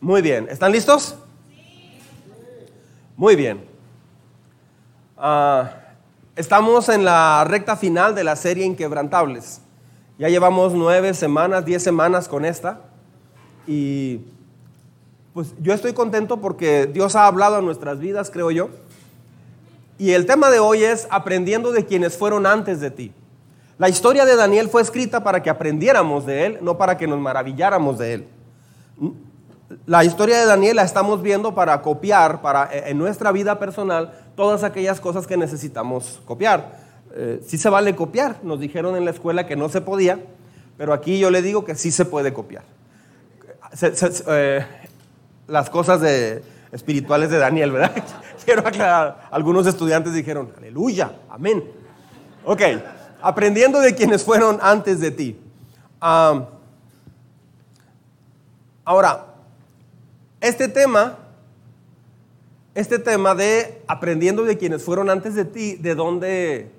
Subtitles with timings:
[0.00, 1.16] Muy bien, ¿están listos?
[3.16, 3.64] Muy bien.
[5.16, 5.72] Ah,
[6.36, 9.60] estamos en la recta final de la serie Inquebrantables.
[10.16, 12.80] Ya llevamos nueve semanas, diez semanas con esta.
[13.66, 14.20] Y
[15.34, 18.70] pues yo estoy contento porque Dios ha hablado en nuestras vidas, creo yo.
[19.98, 23.12] Y el tema de hoy es aprendiendo de quienes fueron antes de ti.
[23.78, 27.18] La historia de Daniel fue escrita para que aprendiéramos de él, no para que nos
[27.18, 28.28] maravilláramos de él
[29.86, 34.12] la historia de Daniel la estamos viendo para copiar para, eh, en nuestra vida personal
[34.34, 36.78] todas aquellas cosas que necesitamos copiar.
[37.14, 40.20] Eh, sí se vale copiar, nos dijeron en la escuela que no se podía,
[40.76, 42.62] pero aquí yo le digo que sí se puede copiar.
[43.82, 44.66] Eh,
[45.46, 46.42] las cosas de,
[46.72, 47.92] espirituales de Daniel, ¿verdad?
[48.44, 51.64] Quiero aclarar, algunos estudiantes dijeron, aleluya, amén.
[52.44, 52.62] Ok,
[53.20, 55.38] aprendiendo de quienes fueron antes de ti.
[56.00, 56.46] Ah,
[58.84, 59.27] ahora,
[60.40, 61.18] este tema,
[62.74, 66.70] este tema de aprendiendo de quienes fueron antes de ti, ¿de dónde,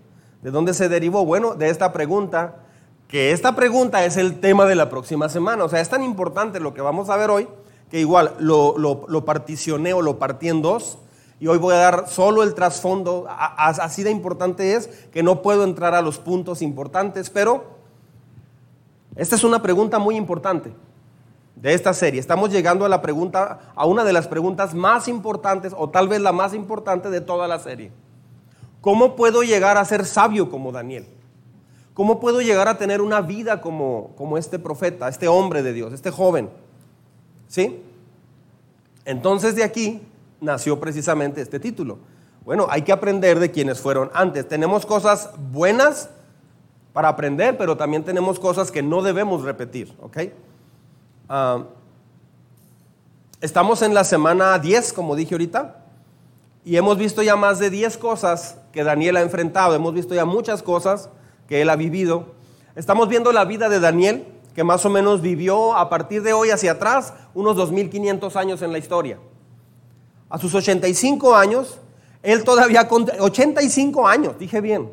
[0.41, 1.25] de dónde se derivó?
[1.25, 2.63] Bueno, de esta pregunta,
[3.09, 5.63] que esta pregunta es el tema de la próxima semana.
[5.65, 7.47] O sea, es tan importante lo que vamos a ver hoy,
[7.91, 10.99] que igual lo, lo, particioné o lo partí en dos.
[11.41, 13.25] Y hoy voy a dar solo el trasfondo.
[13.27, 17.63] Así de importante es que no puedo entrar a los puntos importantes, pero
[19.15, 20.71] esta es una pregunta muy importante
[21.61, 22.19] de esta serie.
[22.19, 26.21] Estamos llegando a la pregunta, a una de las preguntas más importantes, o tal vez
[26.21, 27.91] la más importante de toda la serie.
[28.81, 31.05] ¿Cómo puedo llegar a ser sabio como Daniel?
[31.93, 35.91] ¿Cómo puedo llegar a tener una vida como, como este profeta, este hombre de Dios,
[35.91, 36.49] este joven?
[37.47, 37.83] ¿Sí?
[39.03, 40.01] Entonces de aquí
[40.39, 41.99] nació precisamente este título.
[42.45, 44.47] Bueno, hay que aprender de quienes fueron antes.
[44.47, 46.09] Tenemos cosas buenas
[46.93, 50.17] para aprender, pero también tenemos cosas que no debemos repetir, ¿ok?
[51.31, 51.63] Ah,
[53.39, 55.85] estamos en la semana 10, como dije ahorita,
[56.65, 60.25] y hemos visto ya más de 10 cosas que Daniel ha enfrentado, hemos visto ya
[60.25, 61.11] muchas cosas
[61.47, 62.33] que él ha vivido.
[62.75, 64.25] Estamos viendo la vida de Daniel,
[64.55, 68.71] que más o menos vivió a partir de hoy hacia atrás unos 2500 años en
[68.71, 69.19] la historia.
[70.29, 71.77] A sus 85 años,
[72.23, 74.91] él todavía con 85 años, dije bien.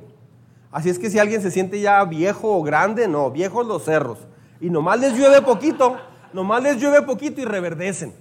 [0.70, 4.18] Así es que si alguien se siente ya viejo o grande, no, viejos los cerros.
[4.60, 5.96] Y nomás les llueve poquito,
[6.32, 8.14] nomás les llueve poquito y reverdecen.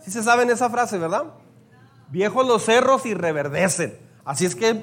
[0.00, 1.24] ¿Sí se saben esa frase, verdad?
[2.08, 3.98] Viejos los cerros y reverdecen.
[4.24, 4.82] Así es que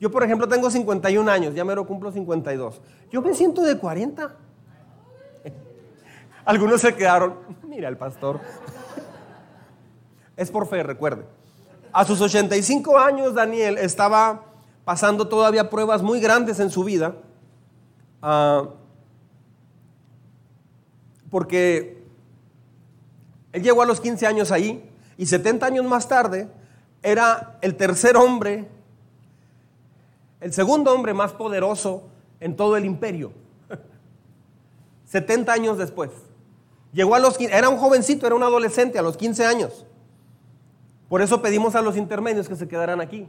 [0.00, 2.80] yo, por ejemplo, tengo 51 años, ya me lo cumplo 52.
[3.10, 4.36] Yo me siento de 40.
[6.44, 8.40] Algunos se quedaron, mira el pastor.
[10.36, 11.24] Es por fe, recuerde.
[11.92, 14.44] A sus 85 años, Daniel estaba
[14.84, 17.16] pasando todavía pruebas muy grandes en su vida.
[18.22, 18.68] Uh,
[21.30, 22.02] porque
[23.52, 26.48] él llegó a los 15 años ahí y 70 años más tarde
[27.02, 28.68] era el tercer hombre,
[30.40, 32.04] el segundo hombre más poderoso
[32.40, 33.32] en todo el imperio.
[35.06, 36.10] 70 años después.
[36.92, 39.86] Llegó a los era un jovencito, era un adolescente a los 15 años.
[41.08, 43.26] Por eso pedimos a los intermedios que se quedaran aquí.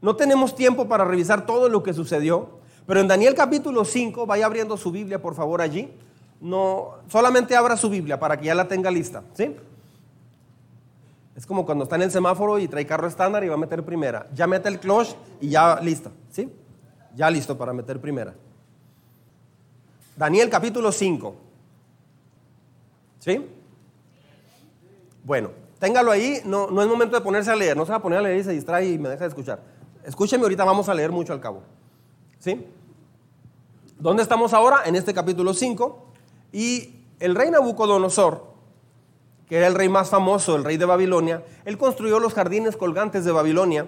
[0.00, 4.46] No tenemos tiempo para revisar todo lo que sucedió, pero en Daniel capítulo 5, vaya
[4.46, 5.92] abriendo su Biblia por favor allí
[6.40, 9.56] no, solamente abra su Biblia para que ya la tenga lista, ¿sí?
[11.36, 13.84] Es como cuando está en el semáforo y trae carro estándar y va a meter
[13.84, 14.26] primera.
[14.34, 16.52] Ya mete el clutch y ya lista, ¿sí?
[17.14, 18.34] Ya listo para meter primera.
[20.16, 21.36] Daniel capítulo 5.
[23.20, 23.46] ¿Sí?
[25.22, 28.02] Bueno, téngalo ahí, no, no es momento de ponerse a leer, no se va a
[28.02, 29.60] poner a leer y se distrae y me deja de escuchar.
[30.04, 31.62] Escúcheme, ahorita vamos a leer mucho al cabo.
[32.38, 32.66] ¿Sí?
[33.98, 34.82] ¿Dónde estamos ahora?
[34.86, 36.07] En este capítulo 5.
[36.52, 38.44] Y el rey Nabucodonosor,
[39.48, 43.24] que era el rey más famoso, el rey de Babilonia, él construyó los jardines colgantes
[43.24, 43.86] de Babilonia.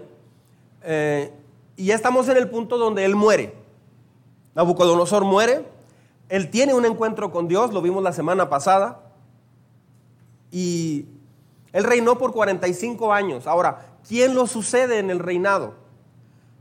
[0.83, 1.33] Eh,
[1.77, 3.55] y ya estamos en el punto donde él muere.
[4.55, 5.65] Nabucodonosor muere,
[6.29, 9.01] él tiene un encuentro con Dios, lo vimos la semana pasada,
[10.51, 11.07] y
[11.73, 13.47] él reinó por 45 años.
[13.47, 15.75] Ahora, ¿quién lo sucede en el reinado?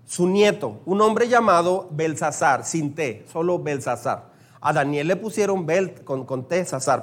[0.05, 4.29] Su nieto, un hombre llamado Belsasar, sin T, solo Belsasar.
[4.61, 6.45] A Daniel le pusieron Bel con, con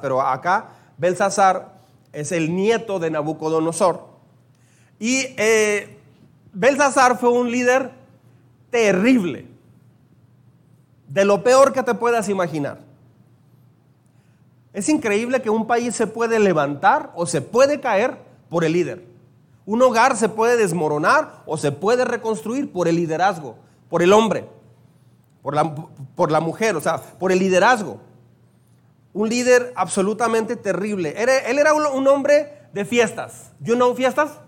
[0.00, 0.69] pero acá
[0.99, 1.76] Belsasar
[2.12, 4.06] es el nieto de Nabucodonosor.
[4.99, 5.99] Y eh,
[6.53, 7.91] Belsasar fue un líder
[8.70, 9.47] terrible,
[11.08, 12.79] de lo peor que te puedas imaginar.
[14.73, 18.19] Es increíble que un país se puede levantar o se puede caer
[18.50, 19.03] por el líder.
[19.64, 23.56] Un hogar se puede desmoronar o se puede reconstruir por el liderazgo,
[23.88, 24.47] por el hombre
[25.46, 25.72] por la,
[26.16, 28.00] por la mujer, o sea, por el liderazgo.
[29.12, 31.14] un líder absolutamente terrible.
[31.16, 33.52] él era un, hombre de fiestas.
[33.60, 34.40] ¿You know fiestas?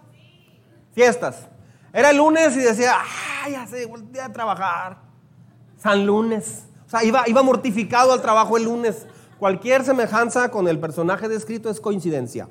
[0.96, 1.46] Fiestas.
[1.92, 2.96] Era el lunes y decía,
[3.44, 4.98] ay, ya se voltea a trabajar.
[5.76, 6.64] San lunes.
[6.84, 9.06] O sea, iba, iba mortificado al trabajo el lunes.
[9.38, 12.48] Cualquier semejanza con el personaje descrito es coincidencia.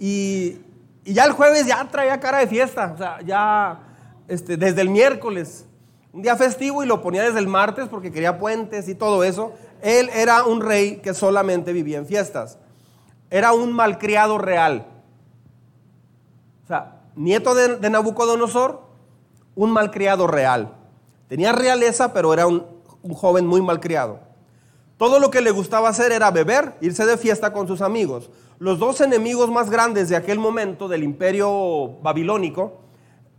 [0.00, 0.58] Y,
[1.04, 2.90] ya el jueves ya traía cara de fiesta.
[2.92, 3.78] O sea, ya
[4.26, 5.66] este, desde el miércoles.
[6.12, 9.52] Un día festivo y lo ponía desde el martes porque quería puentes y todo eso.
[9.80, 12.58] Él era un rey que solamente vivía en fiestas.
[13.30, 14.86] Era un malcriado real.
[16.64, 18.82] O sea, nieto de, Nabucodonosor,
[19.54, 20.74] un malcriado real.
[21.28, 22.66] Tenía realeza, pero era un,
[23.02, 24.18] un joven muy malcriado.
[24.96, 28.30] Todo lo que le gustaba hacer era beber, irse de fiesta con sus amigos.
[28.58, 32.80] Los dos enemigos más grandes de aquel momento del imperio babilónico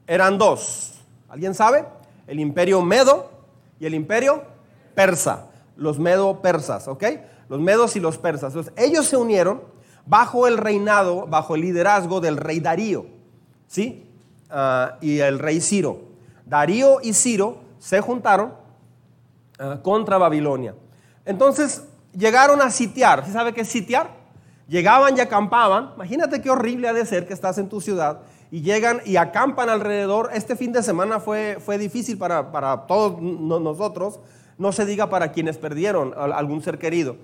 [0.08, 0.94] eran dos.
[1.30, 1.86] ¿Alguien sabe?
[2.28, 3.30] El imperio medo
[3.80, 4.44] y el imperio
[4.96, 7.04] persa los medo-persas, ¿ok?
[7.50, 8.54] Los medos y los persas.
[8.54, 9.62] Entonces, ellos se unieron
[10.06, 13.06] bajo el reinado, bajo el liderazgo del rey Darío,
[13.68, 14.08] ¿sí?
[14.50, 16.02] Ah, y el rey Ciro.
[16.46, 18.54] Darío y Ciro se juntaron
[19.60, 20.76] ah, contra Babilonia.
[21.26, 21.84] Entonces,
[22.14, 23.26] llegaron a sitiar.
[23.26, 24.12] ¿Sí sabe qué es sitiar?
[24.68, 25.92] Llegaban y acampaban.
[25.96, 28.22] Imagínate qué horrible ha de ser que estás en tu ciudad
[28.52, 30.30] y llegan y acampan alrededor.
[30.34, 34.20] Este fin de semana fue, fue difícil para, para todos nosotros
[34.62, 37.16] no se diga para quienes perdieron algún ser querido,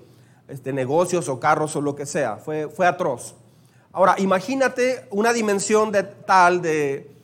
[0.48, 2.36] este, negocios o carros o lo que sea.
[2.36, 3.36] Fue, fue atroz.
[3.92, 7.14] Ahora, imagínate una dimensión de tal de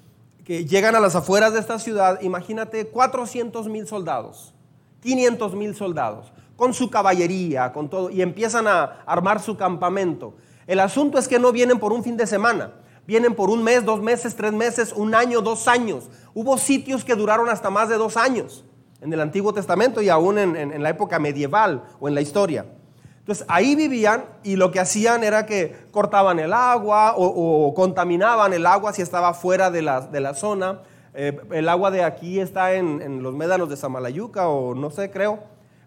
[0.44, 4.54] que llegan a las afueras de esta ciudad, imagínate 400 mil soldados,
[5.02, 10.34] 500 mil soldados, con su caballería, con todo, y empiezan a armar su campamento.
[10.66, 12.72] El asunto es que no vienen por un fin de semana,
[13.06, 16.10] vienen por un mes, dos meses, tres meses, un año, dos años.
[16.34, 18.64] Hubo sitios que duraron hasta más de dos años
[19.04, 22.64] en el Antiguo Testamento y aún en, la época medieval o en la historia.
[23.18, 28.66] Entonces ahí vivían y lo que hacían era que cortaban el agua o, contaminaban el
[28.66, 30.80] agua si estaba fuera de la, de la zona.
[31.14, 35.38] Eh, el agua de aquí está en, los médanos de Samalayuca o no sé, creo.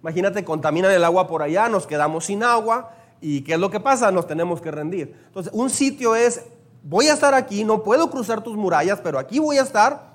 [0.02, 3.80] Imagínate, contaminan el agua por allá, nos quedamos sin agua y ¿qué es lo que
[3.80, 4.12] pasa?
[4.12, 5.16] Nos tenemos que rendir.
[5.26, 6.44] Entonces un sitio es,
[6.84, 10.08] voy a estar aquí, no puedo cruzar tus murallas, pero aquí voy a estar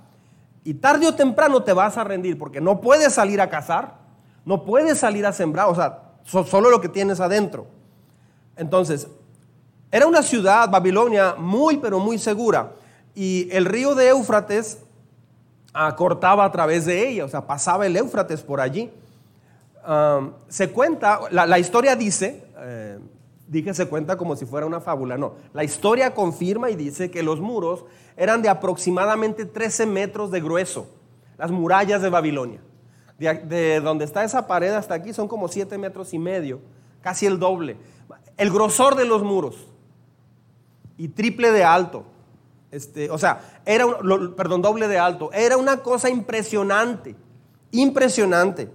[0.64, 3.98] y tarde o temprano te vas a rendir porque no puedes salir a cazar,
[4.44, 7.66] no puedes salir a sembrar, o sea, solo lo que tienes adentro.
[8.56, 9.08] Entonces,
[9.90, 12.72] era una ciudad, Babilonia, muy pero muy segura.
[13.14, 14.78] Y el río de Éufrates
[15.74, 18.90] ah, cortaba a través de ella, o sea, pasaba el Éufrates por allí.
[20.48, 22.98] se cuenta, la, historia dice, eh,
[23.52, 27.22] dije se cuenta como si fuera una fábula, no, la historia confirma y dice que
[27.22, 27.84] los muros
[28.16, 30.86] eran de aproximadamente 13 metros de grueso,
[31.36, 32.60] las murallas de Babilonia.
[33.18, 36.60] De, donde está esa pared hasta aquí son como 7 metros y medio,
[37.02, 37.76] casi el doble.
[38.36, 39.68] El grosor de los muros
[40.96, 42.04] y triple de alto.
[42.72, 43.86] Este, o sea, era,
[44.34, 45.30] perdón, doble de alto.
[45.32, 47.14] Era una cosa impresionante,
[47.70, 48.70] impresionante.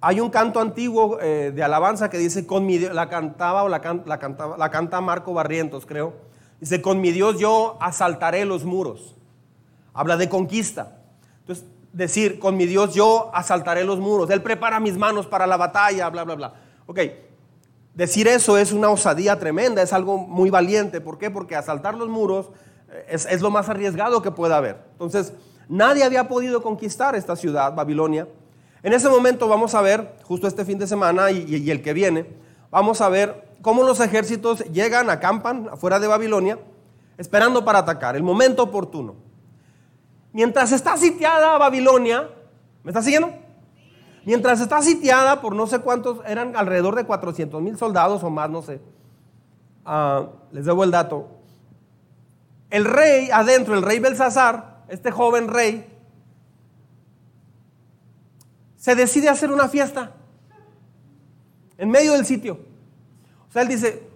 [0.00, 3.80] Hay un canto antiguo eh, de alabanza que dice, con mi la cantaba o la,
[4.06, 6.28] la, cantaba, la canta Marco Barrientos, creo
[6.60, 9.14] Dice, con mi Dios yo asaltaré los muros.
[9.94, 10.98] Habla de conquista.
[11.40, 14.28] Entonces, decir, con mi Dios yo asaltaré los muros.
[14.30, 16.54] Él prepara mis manos para la batalla, bla, bla, bla.
[16.86, 17.00] Ok,
[17.94, 21.00] decir eso es una osadía tremenda, es algo muy valiente.
[21.00, 21.30] ¿Por qué?
[21.30, 22.46] Porque asaltar los muros
[22.90, 24.78] eh, es, lo más arriesgado que pueda haber.
[24.92, 25.32] Entonces,
[25.68, 28.26] nadie había podido conquistar esta ciudad, Babilonia.
[28.82, 32.26] En ese momento vamos a ver, justo este fin de semana y el que viene,
[32.70, 36.58] vamos a ver cómo los ejércitos llegan, acampan afuera de Babilonia,
[37.16, 39.16] esperando para atacar, el momento oportuno.
[40.32, 42.28] Mientras está sitiada Babilonia,
[42.84, 43.32] ¿me está siguiendo?
[44.24, 48.50] Mientras está sitiada por no sé cuántos, eran alrededor de 400 mil soldados o más,
[48.50, 48.80] no sé.
[49.84, 51.28] Ah, les debo el dato.
[52.70, 55.97] El rey adentro, el rey Belsasar, este joven rey,
[58.88, 60.12] se decide hacer una fiesta
[61.76, 62.58] en medio del sitio.
[63.46, 64.08] O sea, él dice,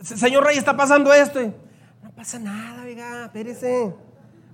[0.00, 1.40] señor rey, está pasando esto.
[2.00, 3.92] no pasa nada, oiga, espérese.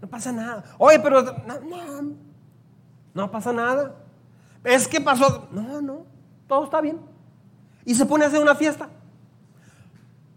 [0.01, 0.65] No pasa nada.
[0.79, 2.17] Oye, pero no, no,
[3.13, 3.95] no pasa nada.
[4.65, 5.49] Es que pasó.
[5.53, 6.07] No, no,
[6.49, 6.99] todo está bien.
[7.85, 8.89] Y se pone a hacer una fiesta.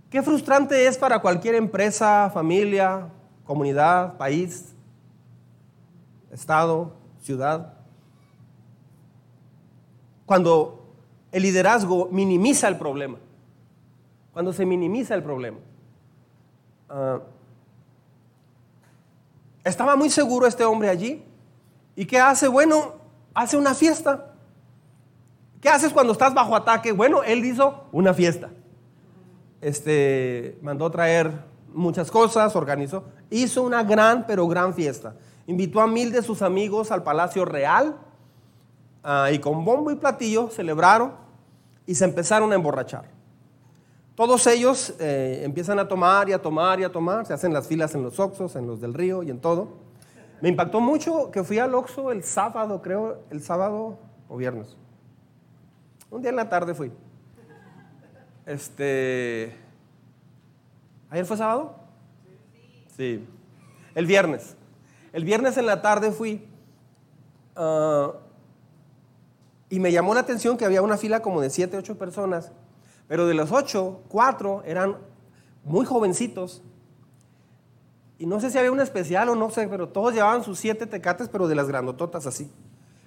[0.09, 3.07] Qué frustrante es para cualquier empresa, familia,
[3.45, 4.75] comunidad, país,
[6.31, 7.72] estado, ciudad,
[10.25, 10.85] cuando
[11.31, 13.17] el liderazgo minimiza el problema
[14.33, 15.59] cuando se minimiza el problema.
[16.89, 17.19] Ah,
[19.63, 21.23] estaba muy seguro este hombre allí.
[21.95, 22.47] ¿Y qué hace?
[22.47, 22.95] Bueno,
[23.33, 24.33] hace una fiesta.
[25.61, 26.91] ¿Qué haces cuando estás bajo ataque?
[26.91, 28.49] Bueno, él hizo una fiesta.
[29.61, 31.31] Este, mandó traer
[31.73, 35.15] muchas cosas, organizó, hizo una gran, pero gran fiesta.
[35.47, 37.97] Invitó a mil de sus amigos al Palacio Real
[39.03, 41.13] ah, y con bombo y platillo celebraron
[41.85, 43.05] y se empezaron a emborrachar.
[44.15, 47.67] Todos ellos eh, empiezan a tomar y a tomar y a tomar, se hacen las
[47.67, 49.69] filas en los Oxos, en los del río y en todo.
[50.39, 53.97] Me impactó mucho que fui al Oxo el sábado, creo, el sábado
[54.29, 54.77] o viernes.
[56.11, 56.91] Un día en la tarde fui.
[58.45, 59.57] Este.
[61.09, 61.75] ¿Ayer fue sábado?
[62.95, 63.27] Sí.
[63.95, 64.55] El viernes.
[65.11, 66.47] El viernes en la tarde fui.
[67.55, 68.11] Ah,
[69.73, 72.51] y me llamó la atención que había una fila como de siete, ocho personas
[73.07, 74.97] pero de los ocho, cuatro eran
[75.63, 76.61] muy jovencitos.
[78.17, 80.85] Y no sé si había un especial o no sé, pero todos llevaban sus siete
[80.85, 82.51] tecates, pero de las grandototas así.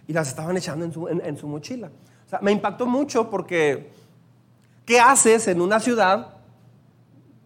[0.06, 1.90] Y las estaban echando en su, en, su mochila.
[2.26, 3.90] O sea, me impactó mucho porque,
[4.85, 6.35] ¿qué haces en una ciudad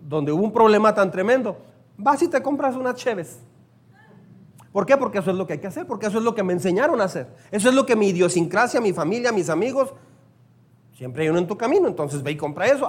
[0.01, 1.57] donde hubo un problema tan tremendo?
[1.97, 3.39] Vas y te compras unas cheves.
[4.73, 4.97] ¿Por qué?
[4.97, 7.01] Porque eso es lo que hay que hacer, porque eso es lo que me enseñaron
[7.01, 7.29] a hacer.
[7.51, 9.95] Eso es lo que mi idiosincrasia, mi familia, mis amigos
[11.01, 12.87] Siempre hay uno en tu camino, entonces ve y compra eso.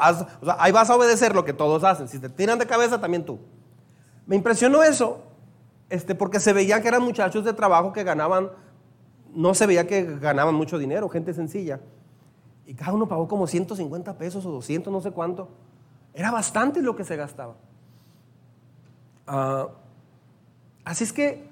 [0.60, 2.10] ahí vas a obedecer lo que todos hacen.
[2.10, 3.40] Si te tiran de cabeza, también tú.
[4.26, 5.24] Me impresionó eso,
[5.90, 8.52] este, porque se veían que eran muchachos de trabajo que ganaban,
[9.34, 11.80] no se veía que ganaban mucho dinero, gente sencilla.
[12.66, 15.48] Y cada uno pagó como 150 pesos o 200, no sé cuánto.
[16.14, 17.56] Era bastante lo que se gastaba.
[19.26, 19.70] Ah,
[20.84, 21.48] así es que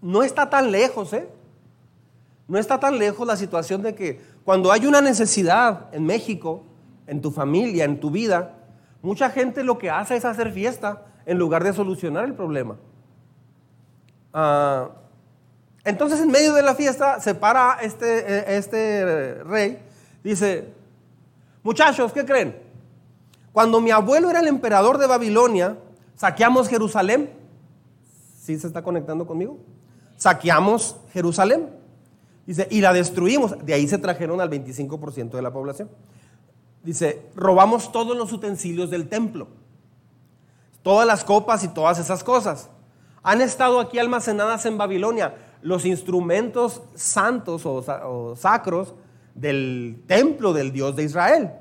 [0.00, 1.28] no está tan lejos, ¿eh?
[2.46, 6.64] No está tan lejos la situación de que cuando hay una necesidad en México,
[7.06, 8.54] en tu familia, en tu vida,
[9.02, 12.76] mucha gente lo que hace es hacer fiesta en lugar de solucionar el problema.
[14.32, 14.88] Ah,
[15.84, 19.78] entonces en medio de la fiesta se para este, eh, este rey,
[20.22, 20.72] dice,
[21.62, 22.56] muchachos, ¿qué creen?
[23.52, 25.76] Cuando mi abuelo era el emperador de Babilonia,
[26.14, 27.30] saqueamos Jerusalén.
[28.40, 29.58] ¿Sí se está conectando conmigo?
[30.18, 31.70] Saqueamos Jerusalén.
[32.44, 33.64] Dice, y la destruimos.
[33.64, 35.88] De ahí se trajeron al 25% de la población.
[36.82, 39.48] Dice, robamos todos los utensilios del templo.
[40.82, 42.68] Todas las copas y todas esas cosas.
[43.22, 48.94] Han estado aquí almacenadas en Babilonia los instrumentos santos o, sacros
[49.34, 51.52] del templo del Dios de Israel.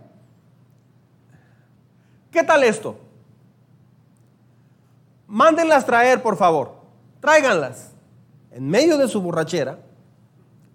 [2.31, 2.97] ¿Qué tal esto?
[5.27, 6.75] Mándenlas traer, por favor.
[7.19, 7.96] Tráiganlas.
[8.57, 9.77] En medio de su borrachera,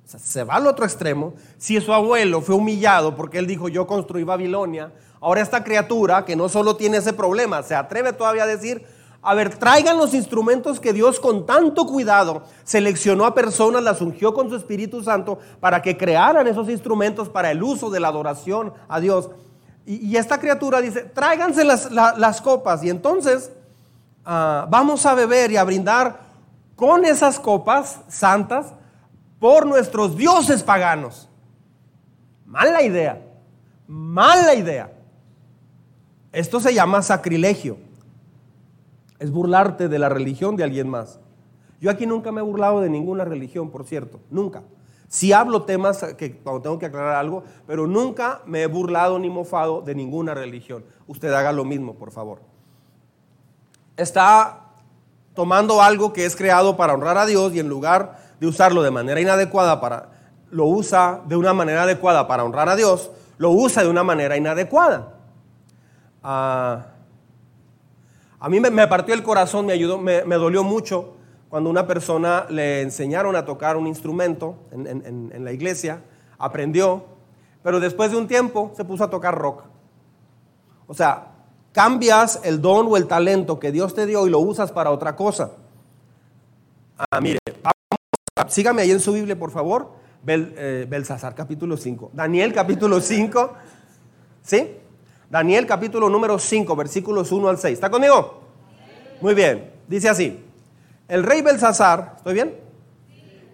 [0.05, 1.35] se va al otro extremo.
[1.59, 6.37] Si su abuelo fue humillado porque él dijo, yo construí Babilonia, ahora esta criatura que
[6.37, 8.87] no solo tiene ese problema, se atreve todavía a decir,
[9.21, 14.33] a ver, traigan los instrumentos que Dios con tanto cuidado seleccionó a personas, las ungió
[14.33, 18.73] con su Espíritu Santo para que crearan esos instrumentos para el uso de la adoración
[18.89, 19.29] a Dios.
[19.87, 23.51] Y, esta criatura dice, tráiganse las, copas y entonces
[24.25, 26.32] ah, vamos a beber y a brindar
[26.76, 28.75] con esas copas santas
[29.38, 31.29] por nuestros dioses paganos.
[32.47, 33.21] Mala idea,
[33.87, 34.93] mala idea.
[36.33, 37.76] Esto se llama sacrilegio.
[39.19, 41.21] Es burlarte de la religión de alguien más.
[41.81, 44.62] Yo aquí nunca me he burlado de ninguna religión, por cierto, nunca.
[45.09, 49.29] Si hablo temas que cuando tengo que aclarar algo, pero nunca me he burlado ni
[49.29, 50.85] mofado de ninguna religión.
[51.07, 52.41] Usted haga lo mismo, por favor.
[53.97, 54.62] Está
[55.35, 58.91] tomando algo que es creado para honrar a Dios y en lugar de usarlo de
[58.91, 60.11] manera inadecuada para,
[60.51, 64.37] lo usa de una manera adecuada para honrar a Dios, lo usa de una manera
[64.37, 65.15] inadecuada.
[66.23, 66.87] Ah,
[68.39, 71.15] a mí me, partió el corazón, me ayudó, me, dolió mucho
[71.49, 74.87] cuando una persona le enseñaron a tocar un instrumento en,
[75.33, 76.03] en la iglesia,
[76.39, 77.05] aprendió,
[77.62, 79.62] pero después de un tiempo se puso a tocar rock.
[80.87, 81.32] O sea,
[81.73, 85.17] cambias el don o el talento que Dios te dio y lo usas para otra
[85.17, 85.52] cosa.
[87.11, 87.38] Ah, mire,
[88.49, 89.91] sígame ahí en su Biblia, por favor.
[90.23, 92.11] Bel, eh, Belsasar capítulo 5.
[92.12, 93.55] Daniel capítulo 5.
[94.43, 94.76] ¿Sí?
[95.31, 97.75] Daniel capítulo número 5, versículos 1 al 6.
[97.75, 98.43] ¿Está conmigo?
[99.21, 99.73] Muy bien.
[99.88, 100.45] Dice así.
[101.09, 102.55] El rey Belsasar, ¿estoy bien?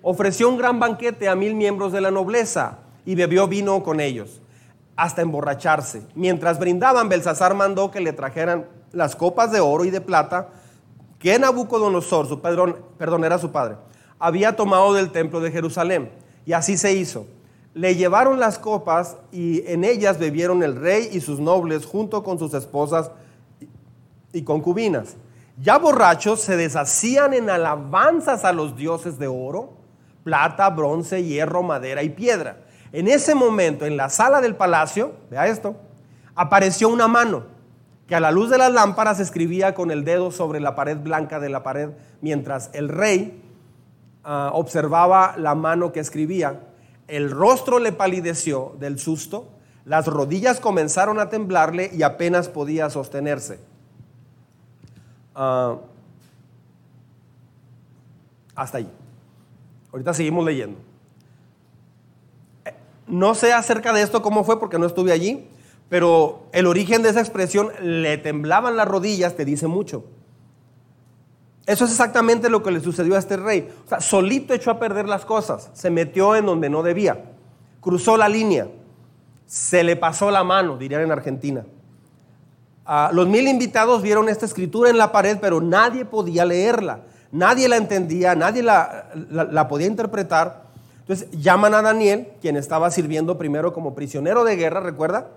[0.02, 4.40] Ofreció un gran banquete a mil miembros de la nobleza y bebió vino con ellos
[4.98, 6.02] hasta emborracharse.
[6.16, 10.48] Mientras brindaban, Belsasar mandó que le trajeran las copas de oro y de plata
[11.20, 13.76] que Nabucodonosor, su perdón, perdón su padre,
[14.18, 16.10] había tomado del templo de Jerusalén.
[16.44, 17.26] Y así se hizo.
[17.74, 22.40] Le llevaron las copas y en ellas bebieron el rey y sus nobles junto con
[22.40, 23.12] sus esposas
[24.32, 25.14] y concubinas.
[25.62, 29.74] Ya borrachos se deshacían en alabanzas a los dioses de oro,
[30.24, 32.64] plata, bronce, hierro, madera y piedra.
[32.92, 35.76] En ese momento, en la sala del palacio, vea esto,
[36.34, 37.44] apareció una mano
[38.06, 41.40] que a la luz de las lámparas escribía con el dedo sobre la pared blanca
[41.40, 41.90] de la pared,
[42.22, 43.42] mientras el rey
[44.24, 46.60] ah, observaba la mano que escribía.
[47.06, 49.48] El rostro le palideció del susto,
[49.84, 53.60] las rodillas comenzaron a temblarle y apenas podía sostenerse.
[55.34, 55.76] Ah,
[58.54, 58.90] hasta ahí.
[59.92, 60.87] Ahorita seguimos leyendo.
[63.08, 65.48] No sé acerca de esto cómo fue porque no estuve allí,
[65.88, 70.04] pero el origen de esa expresión, le temblaban las rodillas, te dice mucho.
[71.66, 73.68] Eso es exactamente lo que le sucedió a este rey.
[73.84, 77.24] O sea, solito echó a perder las cosas, se metió en donde no debía,
[77.80, 78.68] cruzó la línea,
[79.46, 81.64] se le pasó la mano, dirían en Argentina.
[82.84, 87.00] Ah, los mil invitados vieron esta escritura en la pared, pero nadie podía leerla,
[87.32, 90.67] nadie la entendía, nadie la podía interpretar.
[91.08, 95.28] Entonces llaman a Daniel, quien estaba sirviendo primero como prisionero de guerra, ¿recuerda?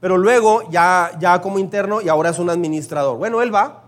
[0.00, 3.18] pero luego ya, ya como interno y ahora es un administrador.
[3.18, 3.84] Bueno, él va.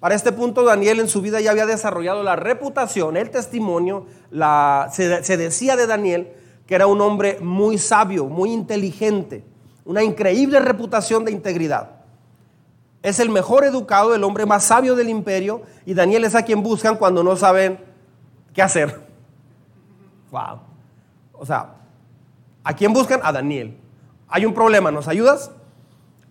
[0.00, 4.88] Para este punto Daniel en su vida ya había desarrollado la reputación, el testimonio, la,
[4.90, 6.32] se, se decía de Daniel
[6.66, 9.44] que era un hombre muy sabio, muy inteligente,
[9.84, 11.90] una increíble reputación de integridad.
[13.02, 16.62] Es el mejor educado, el hombre más sabio del imperio y Daniel es a quien
[16.62, 17.78] buscan cuando no saben
[18.54, 19.00] qué hacer.
[20.30, 20.69] Wow.
[21.40, 21.74] O sea,
[22.62, 23.20] ¿a quién buscan?
[23.24, 23.76] A Daniel
[24.30, 25.50] hay un problema, ¿nos ayudas?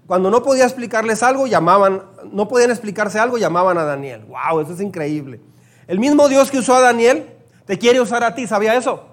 [0.07, 4.25] Cuando no podía explicarles algo, llamaban, no podían explicarse algo, llamaban a Daniel.
[4.25, 4.61] ¡Wow!
[4.61, 5.39] Eso es increíble.
[5.85, 7.29] El mismo Dios que usó a Daniel,
[7.65, 9.03] te quiere usar a ti, ¿sabía eso?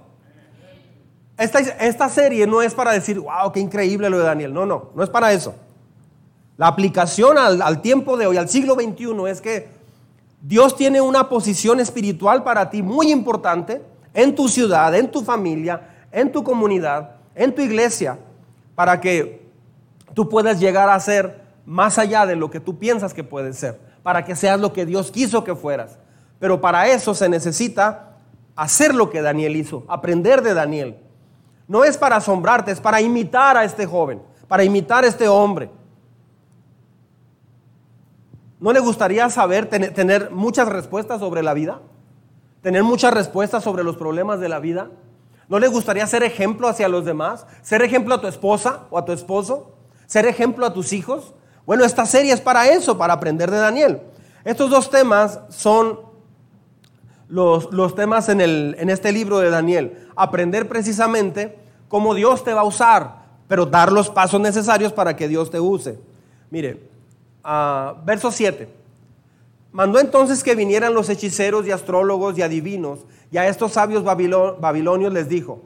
[1.37, 4.55] Esta, esta serie no es para decir, wow, qué increíble lo de Daniel.
[4.55, 5.55] No, no, no es para eso.
[6.57, 9.69] La aplicación al, al tiempo de hoy, al siglo XXI, es que
[10.41, 13.83] Dios tiene una posición espiritual para ti muy importante
[14.17, 18.19] en tu ciudad, en tu familia, en tu comunidad, en tu iglesia
[18.75, 19.47] para que
[20.15, 23.79] tú puedas llegar a ser más allá de lo que tú piensas que puedes ser,
[24.03, 25.99] para que seas lo que Dios quiso que fueras.
[26.39, 28.17] Pero para eso se necesita
[28.55, 30.97] hacer lo que Daniel hizo, aprender de Daniel.
[31.69, 35.71] No es para asombrarte, es para imitar a este joven, para imitar a este hombre.
[38.61, 41.83] ¿No le gustaría saber, tener muchas respuestas sobre la vida?
[42.67, 44.91] ¿Tener muchas respuestas sobre los problemas de la vida?
[45.49, 47.47] ¿No le gustaría ser ejemplo hacia los demás?
[47.63, 49.77] ¿Ser ejemplo a tu esposa o a tu esposo?
[50.07, 51.33] ¿Ser ejemplo a tus hijos?
[51.65, 54.01] Bueno, esta serie es para eso, para aprender de Daniel.
[54.43, 56.01] Estos dos temas son
[57.29, 60.09] los, los temas en, el, en este libro de Daniel.
[60.17, 65.29] Aprender precisamente cómo Dios te va a usar, pero dar los pasos necesarios para que
[65.29, 66.01] Dios te use.
[66.51, 66.81] Mire,
[67.45, 68.86] uh, verso 7.
[69.77, 75.13] Mandó entonces que vinieran los hechiceros y astrólogos y adivinos y a estos sabios babilonios
[75.13, 75.61] les dijo,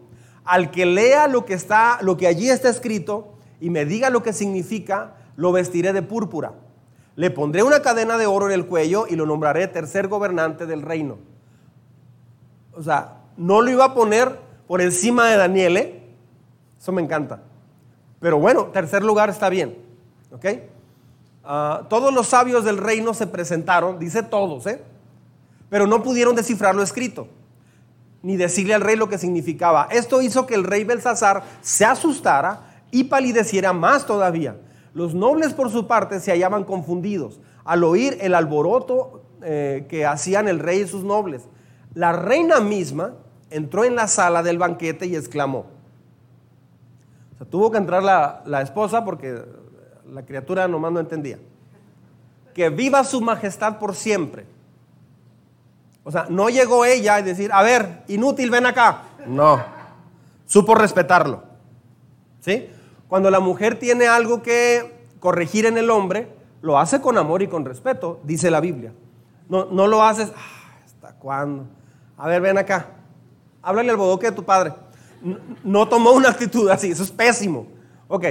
[0.45, 4.25] al que lea lo que, está, lo que allí está escrito y me diga lo
[4.25, 6.55] que significa, lo vestiré de púrpura.
[7.15, 10.83] Le pondré una cadena de oro en el cuello y lo nombraré tercer gobernante del
[10.83, 11.19] reino.
[12.73, 16.03] O sea, no lo iba a poner por encima de Daniel, ¿eh?
[16.81, 17.45] Eso me encanta.
[18.19, 19.79] Pero bueno, tercer lugar está bien.
[20.33, 20.47] ¿Ok?
[21.53, 24.81] Ah, todos los sabios del reino se presentaron, dice todos, ¿eh?
[25.69, 27.27] Pero no pudieron descifrar lo escrito
[28.23, 29.89] ni decirle al rey lo que significaba.
[29.91, 34.59] Esto hizo que el rey Belsasar se asustara y palideciera más todavía.
[34.95, 40.47] Los nobles por su parte se hallaban confundidos al oír el alboroto eh, que hacían
[40.47, 41.49] el rey y sus nobles.
[41.95, 43.15] La reina misma
[43.51, 45.67] entró en la sala del banquete y exclamó.
[47.35, 49.43] O sea, tuvo que entrar la, la esposa porque
[50.13, 51.39] la criatura nomás no entendía.
[52.55, 54.45] Que viva su majestad por siempre.
[56.03, 59.03] O sea, no llegó ella a decir, a ver, inútil, ven acá.
[59.27, 59.63] No,
[60.47, 61.45] supo respetarlo.
[62.41, 62.69] ¿Sí?
[63.09, 67.49] Cuando la mujer tiene algo que corregir en el hombre, lo hace con amor y
[67.49, 68.93] con respeto, dice la Biblia.
[69.49, 71.67] No, no lo haces, ah, ¿hasta cuándo?
[72.17, 72.87] A ver, ven acá,
[73.63, 74.73] háblale al bodoque de tu padre.
[75.23, 77.67] No, no tomó una actitud así, eso es pésimo.
[78.09, 78.25] Ok,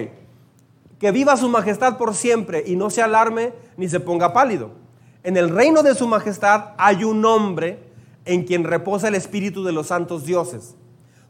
[1.00, 4.72] que viva su majestad por siempre y no se alarme ni se ponga pálido.
[5.24, 7.80] En el reino de su majestad hay un hombre
[8.26, 10.76] en quien reposa el espíritu de los santos dioses.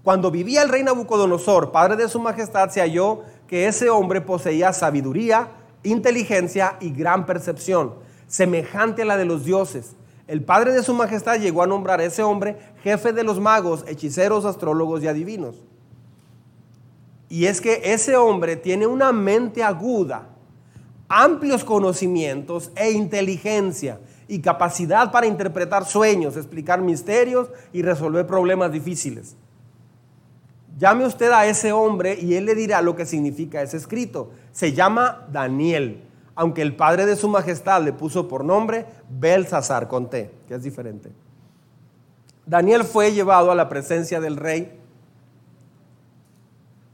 [0.04, 4.74] Cuando vivía el rey Nabucodonosor, padre de su majestad, se halló que ese hombre poseía
[4.74, 5.50] sabiduría,
[5.84, 7.94] inteligencia y gran percepción,
[8.28, 9.96] semejante a la de los dioses.
[10.28, 13.84] El padre de su majestad llegó a nombrar a ese hombre jefe de los magos,
[13.88, 15.56] hechiceros, astrólogos y adivinos.
[17.30, 20.28] Y es que ese hombre tiene una mente aguda
[21.10, 29.36] amplios conocimientos e inteligencia y capacidad para interpretar sueños, explicar misterios y resolver problemas difíciles.
[30.78, 34.32] llame usted a ese hombre y él le dirá lo que significa ese escrito.
[34.54, 36.04] Se llama Daniel,
[36.36, 40.64] aunque el padre de su majestad le puso por nombre Belsasar con T, que es
[40.64, 41.12] diferente.
[42.46, 44.79] Daniel fue llevado a la presencia del rey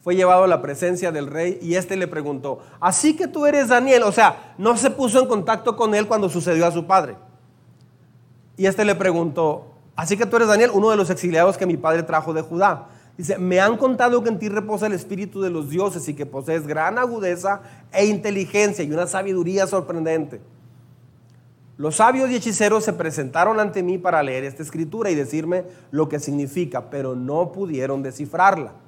[0.06, 3.70] fue llevado a la presencia del rey y éste le preguntó, así que tú eres
[3.70, 7.16] Daniel, o sea, no se puso en contacto con él cuando sucedió a su padre.
[8.56, 9.66] Y este le preguntó,
[9.96, 12.90] así que tú eres Daniel, uno de los exiliados que mi padre trajo de Judá.
[13.18, 16.28] Dice, me han contado que en ti reposa el espíritu de los dioses y que
[16.28, 20.40] posees gran agudeza e inteligencia y una sabiduría sorprendente.
[21.78, 26.08] Los sabios y hechiceros se presentaron ante mí para leer esta escritura y decirme lo
[26.10, 28.85] que significa, pero no pudieron descifrarla.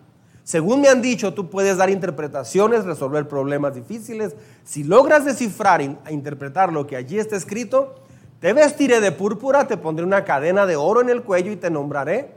[0.48, 4.34] Según me han dicho, tú puedes dar interpretaciones, resolver problemas difíciles.
[4.64, 7.96] Si logras descifrar e interpretar lo que allí está escrito,
[8.40, 11.70] te vestiré de púrpura, te pondré una cadena de oro en el cuello y te
[11.70, 12.34] nombraré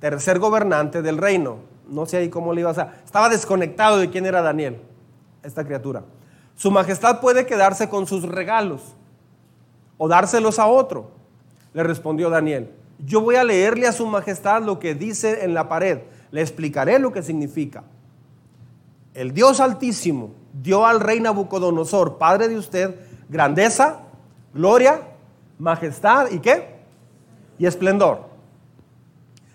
[0.00, 1.58] tercer gobernante del reino.
[1.86, 4.80] No sé ahí cómo le iba a Estaba desconectado de quién era Daniel,
[5.42, 6.02] esta criatura.
[6.56, 8.94] Su majestad puede quedarse con sus regalos
[9.98, 11.10] o dárselos a otro.
[11.74, 12.70] Le respondió Daniel.
[13.04, 15.98] Yo voy a leerle a su majestad lo que dice en la pared
[16.34, 17.84] le explicaré lo que significa.
[19.14, 22.96] El Dios Altísimo dio al rey Nabucodonosor, padre de usted,
[23.28, 24.00] grandeza,
[24.52, 25.00] gloria,
[25.60, 26.74] majestad y qué?
[27.56, 28.24] Y esplendor.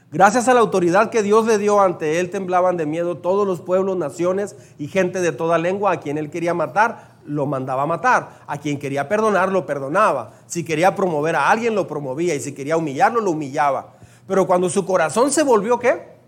[0.09, 3.59] Gracias a la autoridad que Dios le dio ante él, temblaban de miedo todos los
[3.59, 7.87] pueblos, naciones y gente de toda lengua a quien él quería matar, lo mandaba a
[7.87, 8.39] matar.
[8.47, 10.31] A quien quería perdonar, lo perdonaba.
[10.47, 12.35] Si quería promover a alguien, lo promovía.
[12.35, 13.95] Y si quería humillarlo, lo humillaba.
[14.25, 16.18] Pero cuando su corazón se volvió, ¿qué?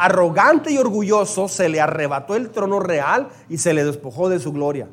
[0.00, 4.50] Arrogante y orgulloso, se le arrebató el trono real y se le despojó de su
[4.50, 4.88] gloria.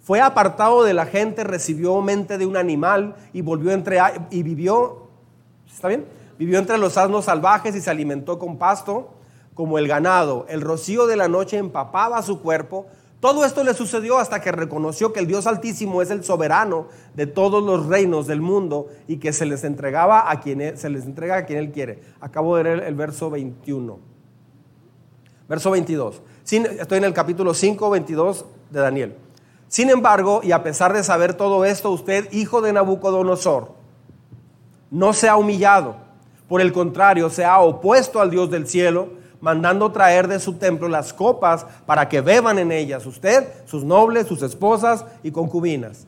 [0.00, 3.98] Fue apartado de la gente, recibió mente de un animal y volvió entre
[4.30, 5.08] y vivió,
[5.70, 6.06] ¿está bien?
[6.38, 9.10] Vivió entre los asnos salvajes y se alimentó con pasto
[9.52, 10.46] como el ganado.
[10.48, 12.86] El rocío de la noche empapaba su cuerpo.
[13.20, 17.26] Todo esto le sucedió hasta que reconoció que el Dios Altísimo es el soberano de
[17.26, 21.36] todos los reinos del mundo y que se les entregaba a quien se les entrega
[21.36, 22.00] a quien él quiere.
[22.20, 24.09] Acabo de leer el verso 21.
[25.50, 26.22] Verso 22.
[26.48, 29.16] estoy en el capítulo 5, 22 de Daniel.
[29.66, 33.72] Sin embargo, y a pesar de saber todo esto, usted, hijo de Nabucodonosor,
[34.92, 35.96] no se ha humillado.
[36.48, 39.08] Por el contrario, se ha opuesto al Dios del cielo,
[39.40, 44.28] mandando traer de su templo las copas para que beban en ellas usted, sus nobles,
[44.28, 46.06] sus esposas y concubinas.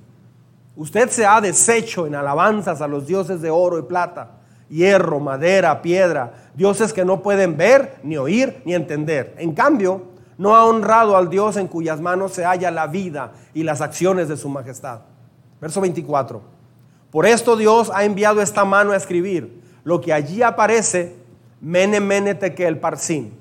[0.76, 4.41] Usted se ha deshecho en alabanzas a los dioses de oro y plata
[4.72, 9.34] hierro, madera, piedra, dioses que no pueden ver, ni oír, ni entender.
[9.36, 10.02] En cambio,
[10.38, 14.28] no ha honrado al Dios en cuyas manos se halla la vida y las acciones
[14.28, 15.00] de su majestad.
[15.60, 16.40] Verso 24.
[17.10, 21.16] Por esto Dios ha enviado esta mano a escribir lo que allí aparece,
[21.60, 23.34] mene mene tekel parsin.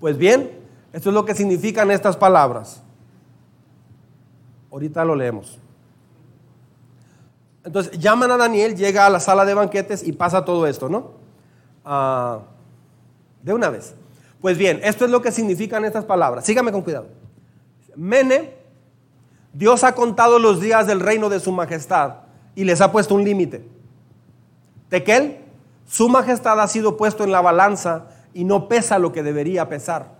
[0.00, 0.50] Pues bien,
[0.92, 2.82] esto es lo que significan estas palabras.
[4.72, 5.61] Ahorita lo leemos.
[7.64, 11.12] Entonces llaman a Daniel, llega a la sala de banquetes y pasa todo esto, ¿no?
[11.84, 12.40] Ah,
[13.42, 13.94] de una vez.
[14.40, 16.44] Pues bien, esto es lo que significan estas palabras.
[16.44, 17.06] Sígame con cuidado.
[17.94, 18.54] Mene,
[19.52, 22.14] Dios ha contado los días del reino de su majestad
[22.54, 23.64] y les ha puesto un límite.
[24.88, 25.38] Tequel,
[25.86, 30.16] su majestad ha sido puesto en la balanza y no pesa lo que debería pesar.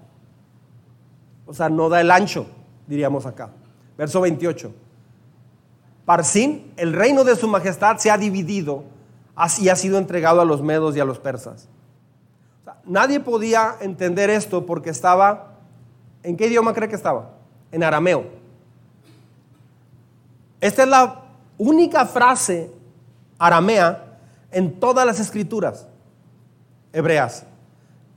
[1.47, 2.47] O sea, no da el ancho,
[2.87, 3.51] diríamos acá.
[3.99, 4.73] Verso 28.
[6.05, 8.85] Parsin, el reino de su majestad se ha dividido
[9.59, 11.69] y ha sido entregado a los medos y a los persas.
[12.85, 15.55] nadie podía entender esto porque estaba,
[16.23, 17.31] ¿en qué idioma cree que estaba?
[17.71, 18.25] En arameo.
[20.61, 21.23] Esta es la
[21.59, 22.71] única frase
[23.39, 24.19] aramea
[24.51, 25.89] en todas las escrituras
[26.93, 27.45] hebreas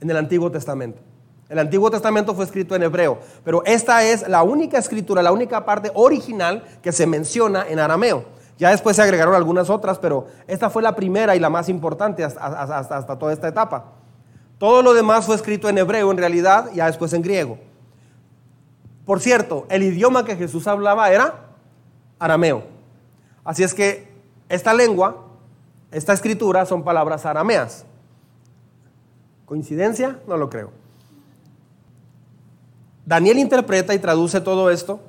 [0.00, 1.05] en el Antiguo Testamento.
[1.48, 5.64] El Antiguo Testamento fue escrito en hebreo, pero esta es la única escritura, la única
[5.64, 8.24] parte original que se menciona en arameo.
[8.58, 12.24] Ya después se agregaron algunas otras, pero esta fue la primera y la más importante
[12.24, 13.92] hasta, toda esta etapa.
[14.58, 17.58] Todo lo demás fue escrito en hebreo en realidad, ya después en griego.
[19.04, 21.34] Por cierto, el idioma que Jesús hablaba era
[22.18, 22.64] arameo.
[23.44, 24.08] Así es que
[24.48, 25.26] esta lengua,
[25.92, 27.84] esta escritura son palabras arameas.
[29.44, 30.18] ¿Coincidencia?
[30.26, 30.85] No lo creo.
[33.06, 35.00] Daniel interpreta y traduce todo esto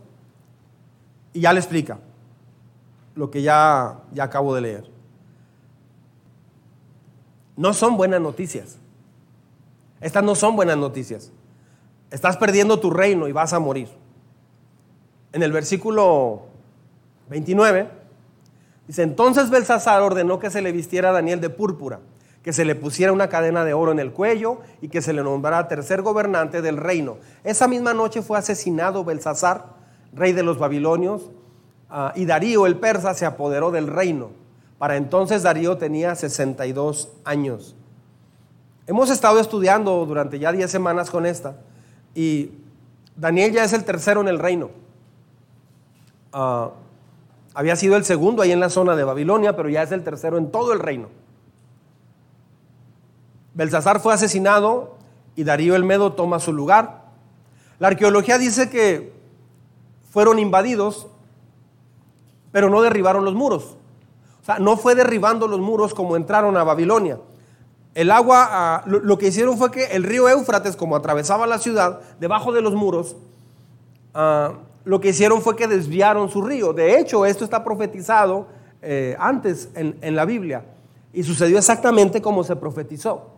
[1.34, 1.98] y ya le explica
[3.16, 4.92] lo que ya, ya acabo de leer.
[7.56, 8.78] No son buenas noticias.
[10.00, 11.32] Estas no son buenas noticias.
[12.12, 13.90] Estás perdiendo tu reino y vas a morir.
[15.34, 16.44] En el versículo
[17.30, 17.90] 29
[18.88, 22.00] dice, entonces Belsasar ordenó que se le vistiera a Daniel de púrpura
[22.48, 25.22] que se le pusiera una cadena de oro en el cuello y que se le
[25.22, 27.18] nombrara tercer gobernante del reino.
[27.44, 29.66] Esa misma noche fue asesinado Belsasar,
[30.14, 31.30] rey de los babilonios,
[31.90, 34.30] ah, y Darío el persa se apoderó del reino.
[34.78, 37.76] Para entonces Darío tenía 62 años.
[38.86, 41.58] Hemos estado estudiando durante ya 10 semanas con esta
[42.16, 42.52] y
[43.18, 44.70] Daniel ya es el tercero en el reino.
[46.32, 46.70] Ah,
[47.54, 50.38] había sido el segundo ahí en la zona de Babilonia, pero ya es el tercero
[50.38, 51.10] en todo el reino.
[53.58, 54.98] Belsasar fue asesinado
[55.36, 57.06] y Darío el Medo toma su lugar.
[57.80, 59.12] La arqueología dice que
[60.12, 61.08] fueron invadidos,
[62.52, 63.76] pero no derribaron los muros.
[64.44, 67.18] O sea, no fue derribando los muros como entraron a Babilonia.
[67.96, 72.02] El agua, ah, lo, que hicieron fue que el río Éufrates, como atravesaba la ciudad,
[72.20, 73.16] debajo de los muros,
[74.14, 74.54] ah,
[74.86, 76.74] lo que hicieron fue que desviaron su río.
[76.74, 78.50] De hecho, esto está profetizado
[78.84, 80.64] eh, antes en la Biblia
[81.12, 83.37] y sucedió exactamente como se profetizó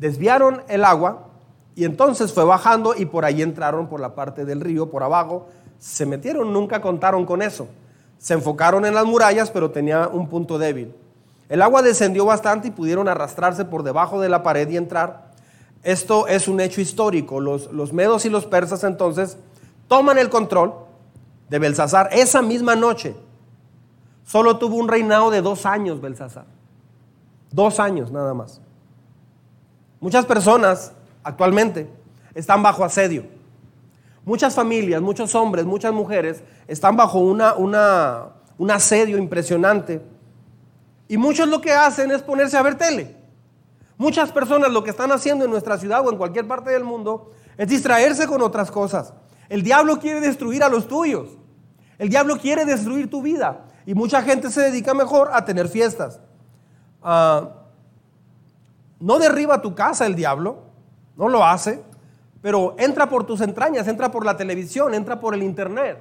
[0.00, 1.26] desviaron el agua
[1.76, 5.48] y entonces fue bajando y por ahí entraron por la parte del río, por abajo,
[5.78, 7.68] se metieron, nunca contaron con eso.
[8.18, 10.94] Se enfocaron en las murallas, pero tenía un punto débil.
[11.48, 15.32] El agua descendió bastante y pudieron arrastrarse por debajo de la pared y entrar.
[15.82, 17.40] Esto es un hecho histórico.
[17.40, 19.36] Los, los medos y los persas entonces
[19.86, 20.74] toman el control
[21.48, 23.14] de Belsasar esa misma noche.
[24.24, 26.44] Solo tuvo un reinado de dos años Belsasar.
[27.50, 28.60] Dos años nada más.
[30.00, 31.88] Muchas personas actualmente
[32.34, 33.24] están bajo asedio.
[34.24, 40.02] Muchas familias, muchos hombres, muchas mujeres están bajo una, un asedio impresionante.
[41.08, 43.16] Y muchos lo que hacen es ponerse a ver tele.
[43.98, 47.32] Muchas personas lo que están haciendo en nuestra ciudad o en cualquier parte del mundo
[47.58, 49.12] es distraerse con otras cosas.
[49.50, 51.28] El diablo quiere destruir a los tuyos.
[51.98, 53.66] El diablo quiere destruir tu vida.
[53.84, 56.20] Y mucha gente se dedica mejor a tener fiestas.
[59.00, 60.58] No derriba tu casa el diablo,
[61.16, 61.82] no lo hace,
[62.42, 65.98] pero entra por tus entrañas, entra por la televisión, entra por el internet.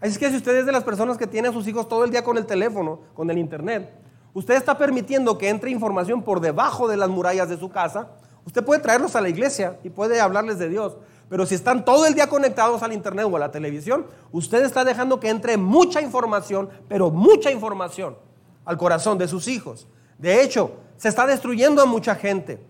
[0.00, 2.10] Así que si usted es de las personas que tienen a sus hijos todo el
[2.10, 3.90] día con el teléfono, con el internet,
[4.34, 8.08] usted está permitiendo que entre información por debajo de las murallas de su casa,
[8.44, 10.96] usted puede traerlos a la iglesia y puede hablarles de Dios.
[11.28, 14.84] Pero si están todo el día conectados al internet o a la televisión, usted está
[14.84, 18.16] dejando que entre mucha información, pero mucha información
[18.64, 19.88] al corazón de sus hijos.
[20.18, 22.60] De hecho, se está destruyendo a mucha gente.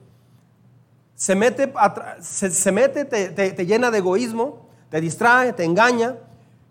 [1.14, 1.72] Se mete,
[2.20, 6.16] se, mete te, llena de egoísmo, te distrae, te engaña.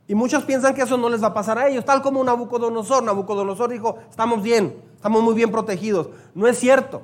[0.08, 3.04] Y muchos piensan que eso no les va a pasar a ellos, tal como Nabucodonosor.
[3.04, 6.10] Nabucodonosor dijo, estamos bien, estamos muy bien protegidos.
[6.36, 7.02] No es cierto.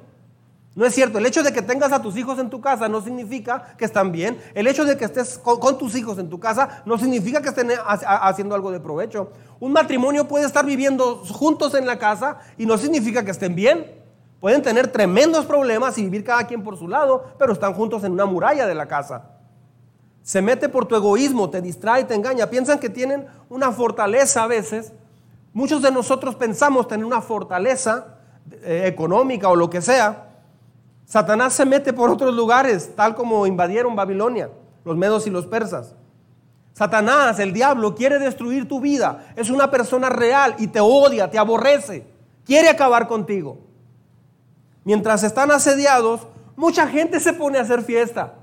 [0.73, 1.17] No es cierto.
[1.17, 4.11] El hecho de que tengas a tus hijos en tu casa no significa que están
[4.11, 4.39] bien.
[4.53, 7.71] El hecho de que estés con, tus hijos en tu casa no significa que estén
[7.85, 9.31] haciendo algo de provecho.
[9.59, 14.00] Un matrimonio puede estar viviendo juntos en la casa y no significa que estén bien.
[14.41, 18.12] Pueden tener tremendos problemas y vivir cada quien por su lado, pero están juntos en
[18.12, 19.30] una muralla de la casa.
[20.23, 22.47] Se mete por tu egoísmo, te distrae, te engaña.
[22.47, 24.93] Piensan que tienen una fortaleza a veces.
[25.54, 28.17] Muchos de nosotros pensamos tener una fortaleza
[28.63, 30.30] eh, económica o lo que sea.
[31.06, 34.49] Satanás se mete por otros lugares, tal como invadieron Babilonia,
[34.84, 35.93] los medos y los persas.
[36.73, 39.34] Satanás, el diablo, quiere destruir tu vida.
[39.36, 42.08] Es una persona real y te odia, te aborrece.
[42.43, 43.70] Quiere acabar contigo
[44.84, 48.36] mientras están asediados, mucha gente se pone a hacer fiesta.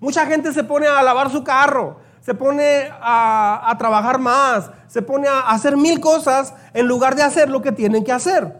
[0.00, 5.26] Mucha gente se pone a lavar su carro, se pone a, trabajar más, se pone
[5.26, 8.54] a hacer mil cosas en lugar de hacer lo que tienen que hacer.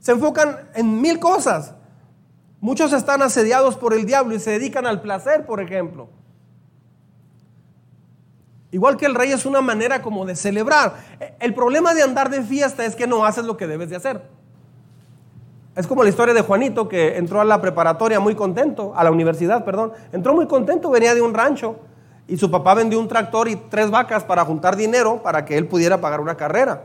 [0.00, 1.74] Se enfocan en mil cosas.
[2.60, 6.08] Muchos están asediados por el diablo y se dedican al placer, por ejemplo.
[8.70, 10.96] Igual que el rey es una manera como de celebrar.
[11.38, 14.28] El problema de andar de fiesta es que no haces lo que debes de hacer.
[15.76, 19.10] Es como la historia de Juanito que entró a la preparatoria muy contento, a la
[19.10, 19.92] universidad, perdón.
[20.12, 21.76] Entró muy contento, venía de un rancho
[22.28, 25.66] y su papá vendió un tractor y tres vacas para juntar dinero para que él
[25.66, 26.84] pudiera pagar una carrera.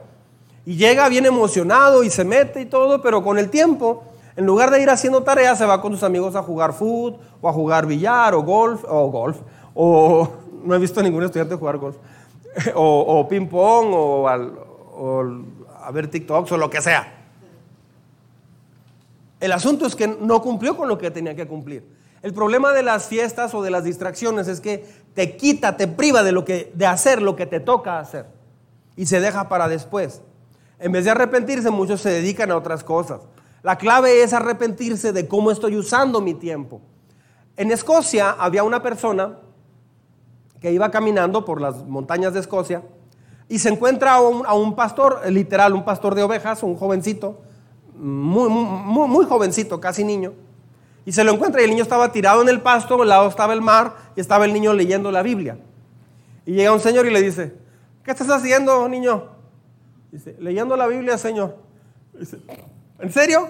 [0.65, 4.04] Y llega bien emocionado y se mete y todo, pero con el tiempo,
[4.36, 7.47] en lugar de ir haciendo tareas, se va con sus amigos a jugar fútbol o
[7.47, 9.38] a jugar billar o golf, o golf,
[9.75, 10.28] o
[10.63, 11.95] no he visto ningún estudiante jugar golf,
[12.73, 15.23] o, ping pong o, o
[15.84, 17.18] a ver TikToks o lo que sea.
[19.39, 21.88] El asunto es que no cumplió con lo que tenía que cumplir.
[22.21, 26.23] El problema de las fiestas o de las distracciones es que te quita, te priva
[26.23, 28.25] de, lo que, de hacer lo que te toca hacer
[28.97, 30.21] y se deja para después.
[30.80, 33.21] En vez de arrepentirse, muchos se dedican a otras cosas.
[33.63, 36.82] La clave es arrepentirse de cómo estoy usando mi tiempo.
[37.56, 39.39] En Escocia había una persona
[40.60, 42.84] que iba caminando por las montañas de Escocia
[43.47, 47.41] y se encuentra a un, a un pastor, literal, un pastor de ovejas, un jovencito,
[47.99, 50.33] muy, muy, jovencito, casi niño.
[51.05, 53.53] Y se lo encuentra y el niño estaba tirado en el pasto, al lado estaba
[53.53, 55.57] el mar y estaba el niño leyendo la Biblia.
[56.45, 57.55] Y llega un señor y le dice,
[58.03, 59.25] ¿qué estás haciendo, niño?
[60.12, 61.57] Dice, leyendo la Biblia, señor.
[62.17, 62.38] Dice,
[62.99, 63.47] ¿en serio?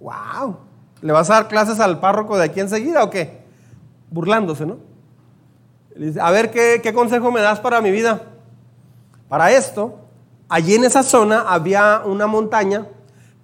[0.00, 0.56] ¡Wow!
[1.00, 3.44] ¿Le vas a dar clases al párroco de aquí enseguida o qué?
[4.10, 4.78] Burlándose, ¿no?
[5.94, 8.22] Le dice, a ver, ¿qué, ¿qué consejo me das para mi vida?
[9.28, 10.00] Para esto,
[10.48, 12.86] allí en esa zona había una montaña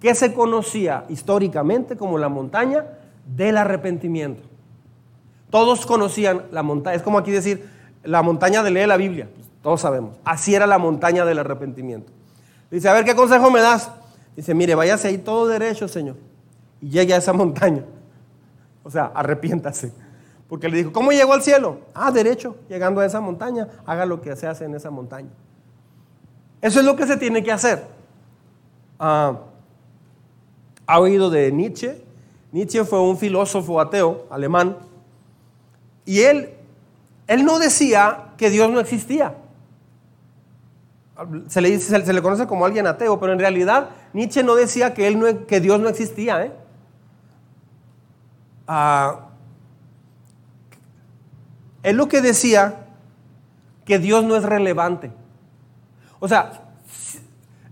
[0.01, 2.85] que se conocía históricamente como la montaña
[3.25, 4.41] del arrepentimiento.
[5.51, 7.69] Todos conocían la montaña, es como aquí decir,
[8.03, 10.17] la montaña de leer la Biblia, pues, todos sabemos.
[10.25, 12.11] Así era la montaña del arrepentimiento.
[12.71, 13.91] Dice, a ver, ¿qué consejo me das?
[14.35, 16.15] Dice, mire, váyase ahí todo derecho, Señor,
[16.81, 17.83] y llegue a esa montaña.
[18.83, 19.93] O sea, arrepiéntase.
[20.49, 21.79] Porque le dijo, ¿cómo llegó al cielo?
[21.93, 25.29] Ah, derecho, llegando a esa montaña, haga lo que se hace en esa montaña.
[26.59, 27.85] Eso es lo que se tiene que hacer.
[28.99, 29.37] Ah,
[30.91, 32.03] ¿Ha oído de Nietzsche?
[32.51, 34.75] Nietzsche fue un filósofo ateo alemán
[36.03, 36.49] y él,
[37.27, 39.37] él no decía que Dios no existía.
[41.47, 44.93] Se le, dice, se le conoce como alguien ateo, pero en realidad Nietzsche no decía
[44.93, 46.43] que, él que Dios no existía.
[46.43, 46.51] ¿eh?
[48.67, 49.29] Ah,
[51.83, 52.87] él lo que decía
[53.85, 55.09] que Dios no es relevante.
[56.19, 56.51] O sea,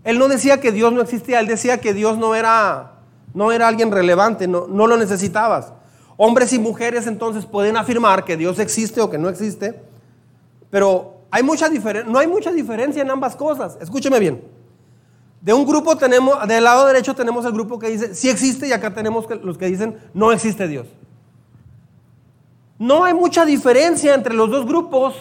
[0.05, 2.95] él no decía que Dios no existía, él decía que Dios no era
[3.33, 5.73] no era alguien relevante, no, no lo necesitabas.
[6.17, 9.81] Hombres y mujeres entonces pueden afirmar que Dios existe o que no existe,
[10.69, 11.69] pero hay mucha
[12.05, 13.77] no hay mucha diferencia en ambas cosas.
[13.81, 14.43] Escúcheme bien.
[15.41, 18.73] De un grupo tenemos, del lado derecho tenemos el grupo que dice sí existe y
[18.73, 20.87] acá tenemos los que dicen no existe Dios.
[22.77, 25.15] No hay mucha diferencia entre los dos grupos,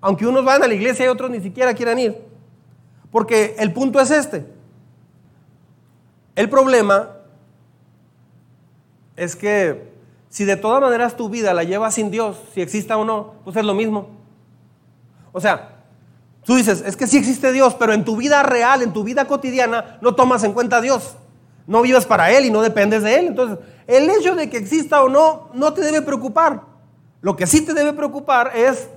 [0.00, 2.18] aunque unos van a la iglesia y otros ni siquiera quieran ir.
[3.10, 4.46] Porque el punto es este.
[6.40, 7.10] El problema
[9.14, 9.92] es que
[10.30, 13.56] si de todas maneras tu vida la llevas sin Dios, si exista o no, pues
[13.56, 14.08] es lo mismo.
[15.32, 15.82] O sea,
[16.42, 19.26] tú dices, es que sí existe Dios, pero en tu vida real, en tu vida
[19.26, 21.14] cotidiana, no tomas en cuenta a Dios.
[21.66, 23.26] No vives para Él y no dependes de Él.
[23.26, 26.62] Entonces, el hecho de que exista o no, no te debe preocupar.
[27.20, 28.88] Lo que sí te debe preocupar es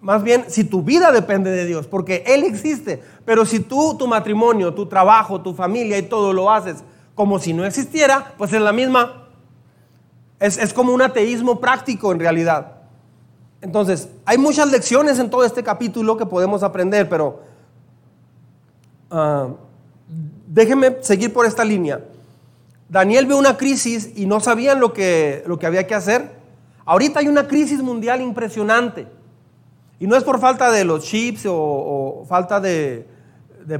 [0.00, 4.06] más bien, si tu vida depende de Dios, porque Él existe, pero si tú, tu
[4.06, 6.82] matrimonio, tu trabajo, tu familia y todo lo haces
[7.20, 9.26] como si no existiera, pues es la misma.
[10.38, 12.78] Es, como un ateísmo práctico en realidad.
[13.60, 17.42] Entonces, hay muchas lecciones en todo este capítulo que podemos aprender, pero
[19.10, 19.54] uh,
[20.46, 22.02] déjenme seguir por esta línea.
[22.88, 26.32] Daniel ve una crisis y no sabían lo que, lo que había que hacer.
[26.86, 29.06] Ahorita hay una crisis mundial impresionante.
[30.00, 33.06] Y no es por falta de los chips o, falta de,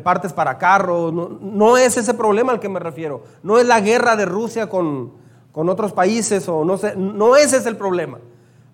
[0.05, 3.25] partes para carros, no, es ese problema al que me refiero.
[3.43, 5.19] No es la guerra de Rusia con,
[5.53, 8.19] otros países o no sé, no ese es el problema.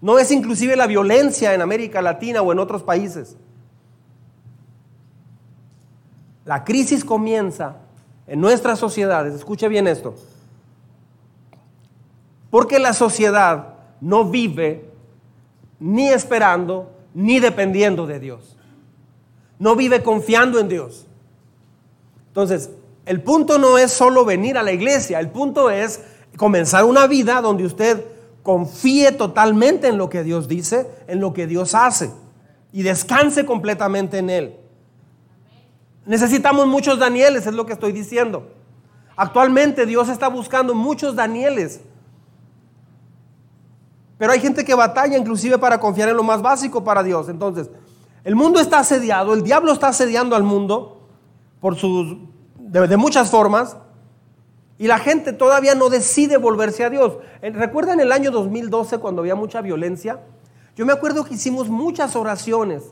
[0.02, 3.36] No es inclusive la violencia en América Latina o en otros países.
[6.44, 7.76] La crisis comienza
[8.26, 10.16] en nuestras sociedades, escuche bien esto,
[12.50, 14.90] porque la sociedad no vive
[15.78, 18.58] ni esperando ni dependiendo de Dios.
[19.58, 21.06] No vive confiando en Dios.
[22.28, 22.68] Entonces,
[23.06, 26.02] el punto no es solo venir a la iglesia, el punto es
[26.36, 28.04] comenzar una vida donde usted
[28.42, 32.10] confíe totalmente en lo que Dios dice, en lo que Dios hace
[32.70, 34.56] y descanse completamente en Él.
[36.04, 38.50] Necesitamos muchos Danieles, es lo que estoy diciendo.
[39.16, 41.80] Actualmente Dios está buscando muchos Danieles
[44.18, 47.28] pero hay gente que batalla inclusive para confiar en lo más básico para Dios.
[47.28, 47.70] Entonces,
[48.24, 51.08] el mundo está asediado, el diablo está asediando al mundo
[51.60, 52.16] por sus,
[52.58, 53.76] de, muchas formas.
[54.78, 57.18] Y la gente todavía no decide volverse a Dios.
[57.40, 60.20] ¿Recuerdan el año 2012 cuando había mucha violencia?
[60.74, 62.82] Yo me acuerdo que hicimos muchas oraciones.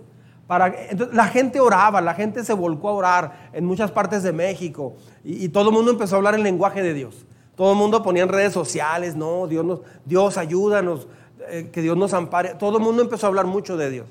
[0.46, 0.74] Para,
[1.12, 5.44] la gente oraba, la gente se volcó a orar en muchas partes de México y,
[5.44, 7.26] y todo el mundo empezó a hablar el lenguaje de Dios.
[7.56, 11.06] Todo el mundo ponía en redes sociales, no, Dios, nos, Dios ayúdanos,
[11.48, 12.54] eh, que Dios nos ampare.
[12.54, 14.06] Todo el mundo empezó a hablar mucho de Dios.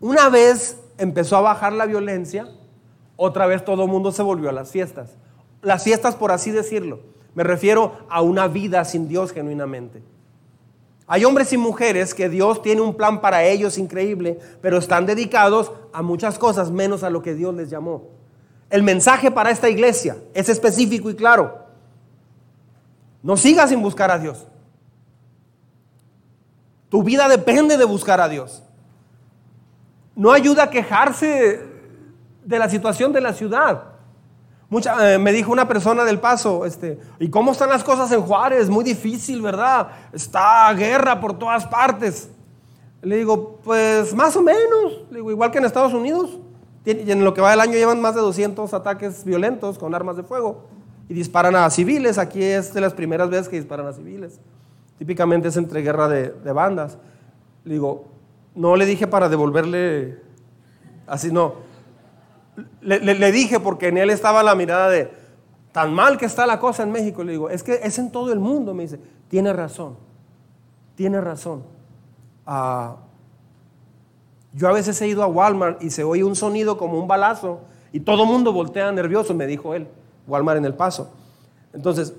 [0.00, 2.48] Una vez empezó a bajar la violencia,
[3.16, 5.10] otra vez todo el mundo se volvió a las fiestas.
[5.62, 7.00] Las fiestas, por así decirlo.
[7.34, 10.02] Me refiero a una vida sin Dios genuinamente.
[11.06, 15.70] Hay hombres y mujeres que Dios tiene un plan para ellos increíble, pero están dedicados
[15.92, 18.08] a muchas cosas menos a lo que Dios les llamó.
[18.70, 21.65] El mensaje para esta iglesia es específico y claro.
[23.26, 24.46] No sigas sin buscar a Dios.
[26.88, 28.62] Tu vida depende de buscar a Dios.
[30.14, 31.60] No ayuda a quejarse
[32.44, 33.82] de la situación de la ciudad.
[34.68, 38.22] Mucha, eh, me dijo una persona del paso, este, ¿y cómo están las cosas en
[38.22, 38.70] Juárez?
[38.70, 39.88] Muy difícil, ¿verdad?
[40.12, 42.30] Está guerra por todas partes.
[43.02, 46.38] Le digo, pues más o menos, le digo, igual que en Estados Unidos.
[46.84, 50.16] Y en lo que va del año llevan más de 200 ataques violentos con armas
[50.16, 50.75] de fuego
[51.08, 52.18] y disparan a civiles.
[52.18, 54.40] Aquí es de las primeras veces que disparan a civiles.
[54.98, 56.98] Típicamente es entre guerra de, bandas.
[57.64, 58.06] Le digo,
[58.54, 60.18] no le dije para devolverle
[61.06, 61.54] así, no.
[62.80, 65.10] Le, dije porque en él estaba la mirada de,
[65.72, 67.22] tan mal que está la cosa en México.
[67.22, 68.72] Le digo, es que es en todo el mundo.
[68.72, 68.98] Me dice,
[69.28, 69.96] tiene razón,
[70.94, 71.64] tiene razón.
[72.46, 72.96] Ah,
[74.54, 77.60] yo a veces he ido a Walmart y se oye un sonido como un balazo
[77.92, 79.86] y todo el mundo voltea nervioso, me dijo él,
[80.26, 81.12] Walmart en el paso.
[81.72, 82.14] Entonces,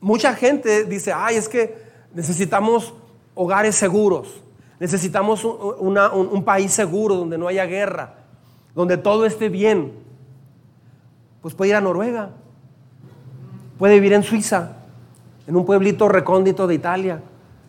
[0.00, 1.82] mucha gente dice, ay, es que
[2.12, 2.94] necesitamos
[3.34, 4.42] hogares seguros,
[4.78, 8.14] necesitamos un país seguro donde no haya guerra,
[8.74, 9.92] donde todo esté bien.
[11.42, 12.30] Pues puede ir a Noruega,
[13.78, 14.76] puede vivir en Suiza,
[15.46, 17.20] en un pueblito recóndito de Italia,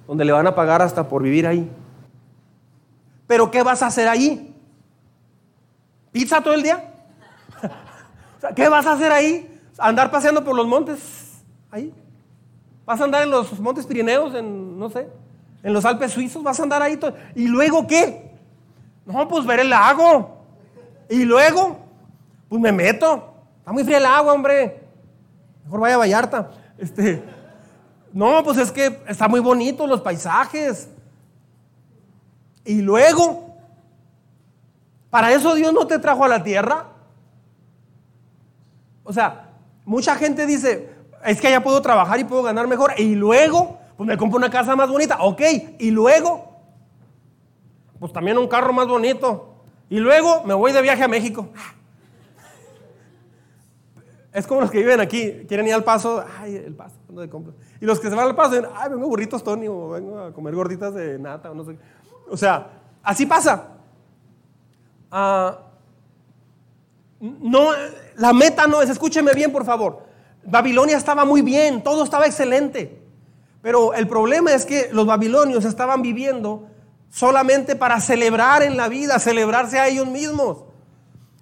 [0.08, 1.70] donde le van a pagar hasta por vivir ahí.
[3.28, 4.56] Pero ¿qué vas a hacer ahí?
[6.12, 6.94] ¿Pizza todo el día?
[8.56, 9.55] ¿Qué vas a hacer ahí?
[9.78, 11.44] ¿Andar paseando por los montes?
[11.72, 11.94] Ahí.
[12.86, 15.08] ¿Vas a andar en los montes Pirineos, en, no sé,
[15.64, 16.44] en los Alpes suizos?
[16.44, 17.00] ¿Vas a andar ahí?
[17.34, 18.32] ¿Y luego qué?
[19.06, 20.38] No, pues ver el lago.
[21.10, 21.80] ¿Y luego?
[22.48, 23.34] Pues me meto.
[23.60, 24.84] Está muy fría el agua, hombre.
[25.64, 26.52] Mejor vaya a Vallarta.
[26.78, 27.24] Este,
[28.14, 30.90] no, pues es que está muy bonito los paisajes.
[32.64, 33.56] Y luego,
[35.10, 36.86] ¿para eso Dios no te trajo a la tierra?
[39.04, 39.45] O sea,
[39.86, 40.90] mucha gente dice,
[41.24, 42.94] es que allá puedo trabajar y puedo ganar mejor.
[42.98, 45.18] Y luego, pues me compro una casa más bonita.
[45.22, 45.42] Ok,
[45.80, 46.56] y luego,
[48.00, 49.56] pues también un carro más bonito.
[49.90, 51.50] Y luego me voy de viaje a México.
[54.34, 57.54] Es como los que viven aquí, quieren ir al paso, ay, el paso, ¿dónde compro?
[57.80, 60.34] Y los que se van al paso, dicen, ay, vengo burritos Tony, o vengo a
[60.34, 61.78] comer gorditas de nata, o no sé.
[62.30, 62.68] O sea,
[63.02, 63.78] así pasa.
[65.10, 65.65] Ah,
[67.20, 67.70] no,
[68.18, 70.04] la meta no es, escúcheme bien por favor.
[70.44, 73.02] Babilonia estaba muy bien, todo estaba excelente.
[73.62, 76.68] Pero el problema es que los babilonios estaban viviendo
[77.10, 80.66] solamente para celebrar en la vida, celebrarse a ellos mismos.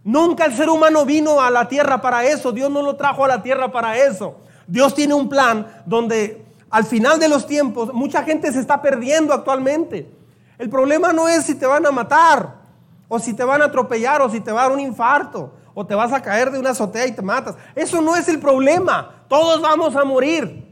[0.04, 3.28] Nunca el ser humano vino a la tierra para eso, Dios no lo trajo a
[3.28, 4.38] la tierra para eso.
[4.68, 9.34] Dios tiene un plan donde al final de los tiempos mucha gente se está perdiendo
[9.34, 10.10] actualmente.
[10.58, 12.56] El problema no es si te van a matar,
[13.08, 15.86] o si te van a atropellar, o si te va a dar un infarto, o
[15.86, 17.56] te vas a caer de una azotea y te matas.
[17.76, 19.24] Eso no es el problema.
[19.28, 20.68] Todos vamos a morir.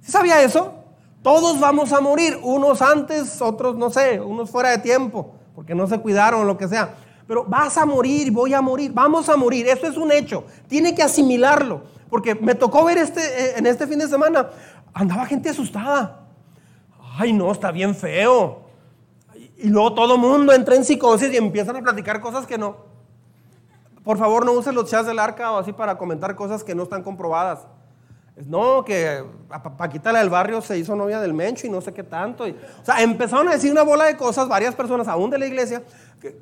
[0.00, 0.74] ¿Sí sabía eso?
[1.22, 5.86] Todos vamos a morir, unos antes, otros no sé, unos fuera de tiempo, porque no
[5.86, 6.94] se cuidaron o lo que sea.
[7.26, 10.44] Pero vas a morir, voy a morir, vamos a morir, eso es un hecho.
[10.66, 14.48] Tiene que asimilarlo, porque me tocó ver este, eh, en este fin de semana,
[14.94, 16.26] andaba gente asustada.
[17.18, 18.62] Ay, no, está bien feo.
[19.58, 22.89] Y luego todo el mundo entra en psicosis y empiezan a platicar cosas que no.
[24.10, 26.82] Por favor, no usen los chats del arca o así para comentar cosas que no
[26.82, 27.60] están comprobadas.
[28.44, 29.22] No, que
[29.78, 32.42] Paquita la del barrio se hizo novia del Mencho y no sé qué tanto.
[32.42, 35.84] o sea, empezaron a decir una bola de cosas, varias personas, aún de la iglesia.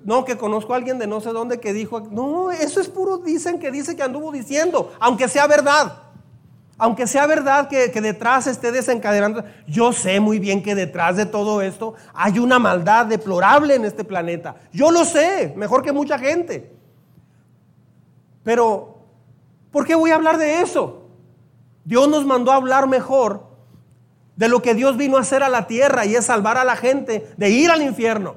[0.02, 3.18] no, que conozco a alguien de no sé dónde que dijo, no, eso es puro,
[3.18, 5.92] dicen que dice que anduvo diciendo, aunque sea verdad
[6.78, 11.60] aunque sea verdad que, detrás esté desencadenando, yo sé muy bien que detrás de todo
[11.60, 14.54] esto hay una maldad deplorable en este planeta.
[14.72, 16.77] Yo lo sé, mejor que mucha gente.
[18.48, 19.04] Pero,
[19.70, 21.02] ¿por qué voy a hablar de eso?
[21.84, 23.46] Dios nos mandó a hablar mejor
[24.36, 26.74] de lo que Dios vino a hacer a la tierra y es salvar a la
[26.74, 28.36] gente de ir al infierno.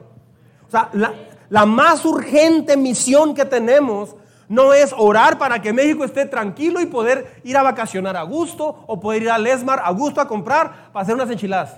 [0.68, 4.18] O sea, la, más urgente misión que tenemos
[4.49, 8.84] no es orar para que México esté tranquilo y poder ir a vacacionar a gusto
[8.88, 11.78] o poder ir a Lesmar a gusto a comprar para hacer unas enchiladas.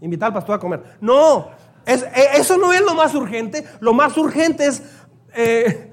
[0.00, 0.82] Invitar al pastor a comer.
[1.02, 1.50] No,
[1.84, 2.00] e,
[2.36, 3.66] eso no es lo más urgente.
[3.80, 4.82] Lo más urgente es
[5.34, 5.89] eh,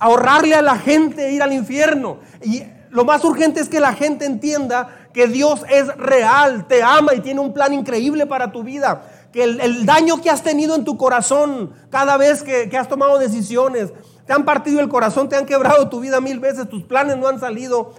[0.00, 2.18] ahorrarle a la gente ir al infierno.
[2.42, 7.14] Y lo más urgente es que la gente entienda que Dios es real, te ama
[7.14, 9.02] y tiene un plan increíble para tu vida.
[9.32, 13.92] Que el, daño que has tenido en tu corazón cada vez que has tomado decisiones,
[14.30, 17.26] te han partido el corazón, te han quebrado tu vida mil veces, tus planes no
[17.26, 17.94] han salido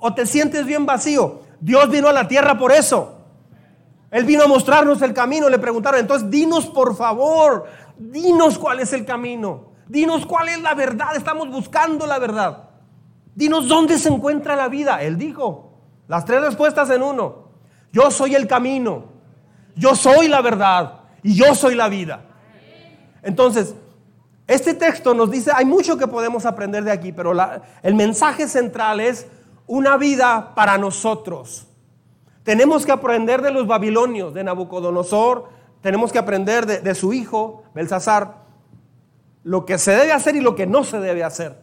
[0.00, 1.42] o te sientes bien vacío.
[1.60, 3.16] Dios vino a la tierra por eso.
[4.10, 5.48] Él vino a mostrarnos el camino.
[5.48, 9.67] Le preguntaron, entonces dinos por favor, dinos cuál es el camino.
[9.88, 11.16] Dinos cuál es la verdad.
[11.16, 12.68] Estamos buscando la verdad.
[13.34, 15.02] Dinos dónde se encuentra la vida.
[15.02, 17.48] Él dijo, las tres respuestas en uno.
[17.92, 19.04] Yo soy el camino.
[19.74, 21.00] Yo soy la verdad.
[21.22, 22.22] Y yo soy la vida.
[23.22, 23.74] Entonces,
[24.48, 27.34] Este texto nos dice, hay mucho que podemos aprender de aquí, pero
[27.82, 29.26] el mensaje central es
[29.66, 31.66] una vida para nosotros.
[32.44, 35.50] Tenemos que aprender de los babilonios, de Nabucodonosor,
[35.82, 38.47] tenemos que aprender de, de su hijo, Belsasar,
[39.48, 41.56] lo que se debe hacer y lo que no se debe hacer.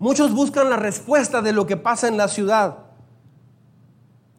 [0.00, 2.78] Muchos buscan la respuesta de lo que pasa en la ciudad,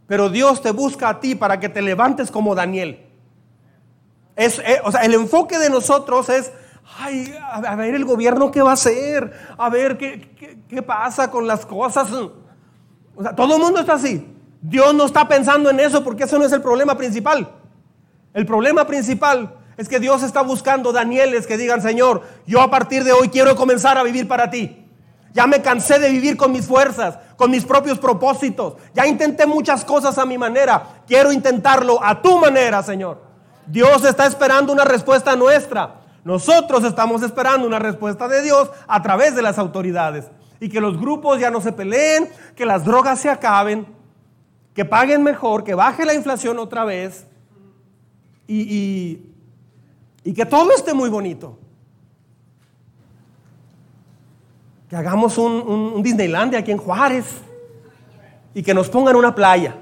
[0.08, 3.02] pero Dios te busca a ti para que te levantes como Daniel.
[4.36, 6.52] Es, eh, o sea, el enfoque de nosotros es,
[7.00, 11.48] ay, a ver el gobierno qué va a hacer, a ver qué, qué, pasa con
[11.48, 12.12] las cosas.
[12.12, 14.36] O sea, todo el mundo está así.
[14.62, 17.50] Dios no está pensando en eso porque eso no es el problema principal.
[18.34, 23.04] El problema principal es que Dios está buscando Danieles que digan, Señor, yo a partir
[23.04, 24.86] de hoy quiero comenzar a vivir para ti.
[25.34, 28.74] Ya me cansé de vivir con mis fuerzas, con mis propios propósitos.
[28.96, 31.04] Ya intenté muchas cosas a mi manera.
[31.06, 33.22] Quiero intentarlo a tu manera, Señor.
[33.68, 36.02] Dios está esperando una respuesta nuestra.
[36.24, 40.26] Nosotros estamos esperando una respuesta de Dios a través de las autoridades.
[40.60, 43.86] Y que los grupos ya no se peleen, que las drogas se acaben,
[44.74, 47.28] que paguen mejor, que baje la inflación otra vez
[48.48, 49.37] y, y,
[50.34, 51.58] que todo esté muy bonito.
[54.90, 55.52] Que hagamos un,
[55.96, 57.26] un Disneylandia aquí en Juárez
[58.54, 59.76] y que nos pongan una playa.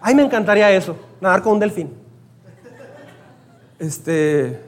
[0.00, 1.94] Ay, me encantaría eso, nadar con un delfín.
[3.78, 4.62] Este,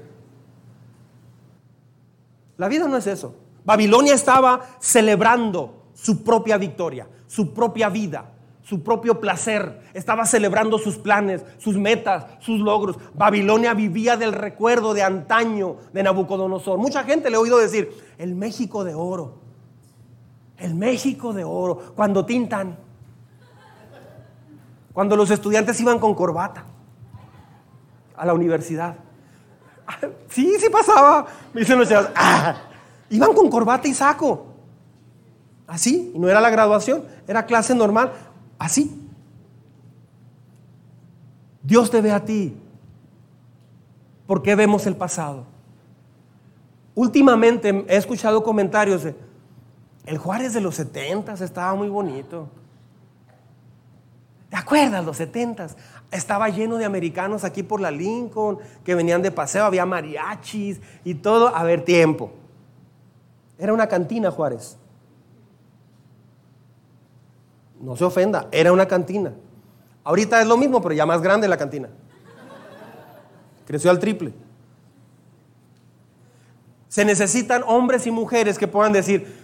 [2.57, 3.37] la vida no es eso.
[3.65, 8.32] Babilonia estaba celebrando su propia victoria, su propia vida,
[8.63, 9.83] su propio placer.
[9.93, 12.97] Estaba celebrando sus planes, sus metas, sus logros.
[13.15, 16.79] Babilonia vivía del recuerdo de antaño de Nabucodonosor.
[16.79, 19.39] Mucha gente le ha oído decir, el México de oro,
[20.59, 22.79] el México de oro, cuando tintan,
[24.93, 26.65] cuando los estudiantes iban con corbata
[28.17, 28.97] a la universidad.
[30.29, 31.27] Sí, sí pasaba.
[31.53, 32.55] Me dicen los chavos, ah,
[33.11, 34.47] iban con corbata y saco.
[35.67, 38.13] Así, y no era la graduación, era clase normal,
[38.63, 38.99] así.
[41.63, 42.57] Dios te ve a ti.
[44.27, 45.45] ¿Por qué vemos el pasado?
[46.95, 49.15] Últimamente he escuchado comentarios de,
[50.07, 52.49] el Juárez de los 70 estaba muy bonito.
[54.51, 55.69] ¿Te acuerdas los 70
[56.11, 61.15] Estaba lleno de americanos aquí por la Lincoln, que venían de paseo, había mariachis y
[61.15, 61.57] todo.
[61.57, 62.33] A ver, tiempo.
[63.59, 64.77] Era una cantina, Juárez.
[67.83, 69.33] No se ofenda, era una cantina.
[70.05, 71.89] Ahorita es lo mismo, pero ya más grande la cantina.
[73.67, 74.33] Creció al triple.
[76.89, 79.37] Se necesitan hombres y mujeres que puedan decir,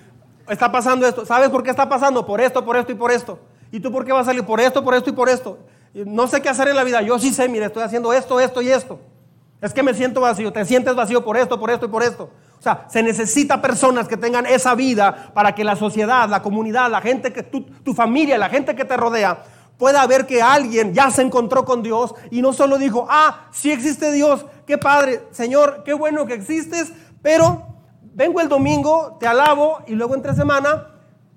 [0.49, 1.27] está pasando esto.
[1.27, 2.25] ¿Sabes por qué está pasando?
[2.25, 3.41] Por esto, por esto y por esto.
[3.73, 4.45] ¿Y tú por qué vas a salir?
[4.45, 5.59] Por esto, por esto y por esto.
[5.93, 7.03] No sé qué hacer en la vida.
[7.03, 9.01] Yo sí sé, mire, estoy haciendo esto, esto y esto.
[9.61, 10.53] Es que me siento vacío.
[10.53, 12.31] Te sientes vacío por esto, por esto y por esto.
[12.59, 16.91] O sea, se necesita personas que tengan esa vida para que la sociedad, la comunidad,
[16.91, 19.45] la gente que tu, tu familia, la gente que te rodea,
[19.79, 23.71] pueda ver que alguien ya se encontró con Dios y no solo dijo, ah, sí
[23.71, 26.93] existe Dios, qué padre, Señor, qué bueno que existes,
[27.23, 27.65] pero
[28.03, 30.89] vengo el domingo, te alabo y luego entre semana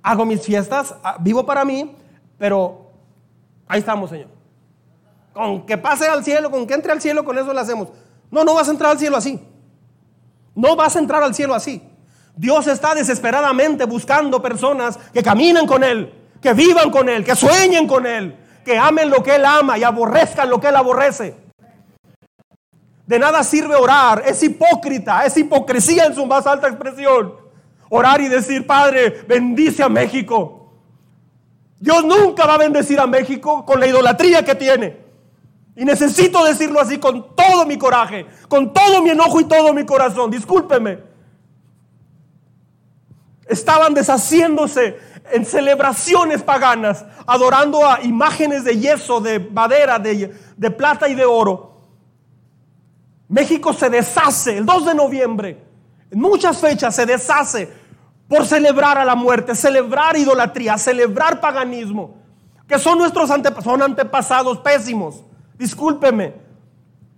[0.02, 1.96] hago mis fiestas, ah, vivo para mí,
[2.40, 2.92] pero
[3.68, 4.30] ahí estamos, Señor.
[5.34, 7.90] Con que pase al cielo, con que entre al cielo, con eso lo hacemos.
[8.32, 9.40] No, no vas a entrar al cielo así.
[10.56, 11.82] No vas a entrar al cielo así.
[12.36, 17.88] Dios está desesperadamente buscando personas que caminen con Él, que vivan con Él, que sueñen
[17.88, 18.36] con Él,
[18.66, 21.36] que amen lo que Él ama y aborrezcan lo que Él aborrece.
[23.06, 27.36] De nada sirve orar, es hipócrita, es hipocresía en su más alta expresión.
[27.90, 30.72] Orar y decir, Padre, bendice a México.
[31.78, 35.01] Dios nunca va a bendecir a México con la idolatría que tiene.
[35.82, 39.84] Y necesito decirlo así con todo mi coraje, con todo mi enojo y todo mi
[39.84, 40.30] corazón.
[40.30, 41.00] Discúlpeme.
[43.48, 45.00] Estaban deshaciéndose
[45.32, 50.30] en celebraciones paganas, adorando a imágenes de yeso, de madera, de,
[50.70, 51.82] plata y de oro.
[53.28, 55.66] México se deshace el 2 de noviembre.
[56.12, 57.68] En muchas fechas se deshace
[58.28, 62.18] por celebrar a la muerte, celebrar idolatría, celebrar paganismo,
[62.68, 65.24] que son nuestros antepasados pésimos.
[65.62, 66.34] Discúlpeme,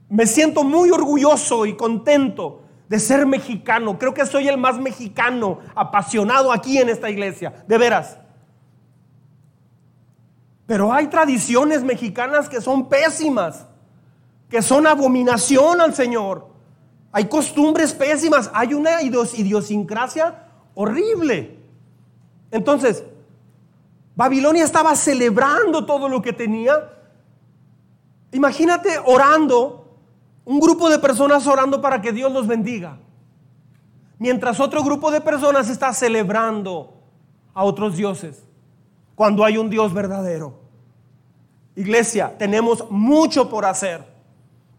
[0.09, 3.97] me siento muy orgulloso y contento de ser mexicano.
[3.97, 8.17] Creo que soy el más mexicano apasionado aquí en esta iglesia, de veras.
[10.65, 13.65] Pero hay tradiciones mexicanas que son pésimas,
[14.49, 16.49] que son abominación al Señor.
[17.13, 21.59] Hay costumbres pésimas, hay una idiosincrasia horrible.
[22.51, 23.05] Entonces,
[24.17, 26.89] Babilonia estaba celebrando todo lo que tenía.
[28.33, 29.83] Imagínate orando
[30.45, 32.97] Un grupo de personas orando para que Dios los bendiga.
[34.19, 36.93] Mientras otro grupo de personas está celebrando
[37.53, 38.43] a otros dioses.
[39.15, 40.59] Cuando hay un Dios verdadero.
[41.75, 44.03] Iglesia, tenemos mucho por hacer.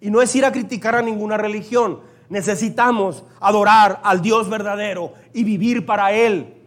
[0.01, 2.01] Y no es ir a criticar a ninguna religión.
[2.29, 6.63] Necesitamos adorar al Dios verdadero y vivir para Él.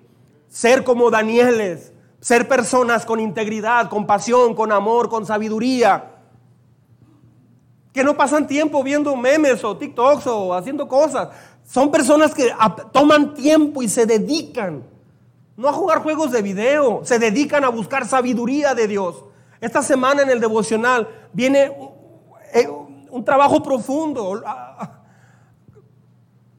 [0.50, 1.94] Ser como Danieles.
[2.20, 6.17] Ser personas con integridad, con pasión, con amor, con sabiduría.
[7.98, 11.30] Que no pasan tiempo viendo memes o TikToks o haciendo cosas.
[11.66, 12.54] Son personas que
[12.92, 14.84] toman tiempo y se dedican.
[15.56, 17.02] No a jugar juegos de video.
[17.04, 19.24] Se dedican a buscar sabiduría de Dios.
[19.60, 21.76] Esta semana en el devocional viene
[22.54, 24.44] eh, un trabajo profundo.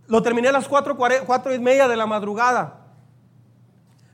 [0.08, 0.96] Lo terminé a las 4,
[1.54, 2.80] y media de la madrugada.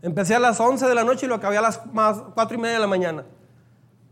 [0.02, 2.74] Empecé a las 11 de la noche y lo acabé a las 4 y media
[2.74, 3.24] de la mañana.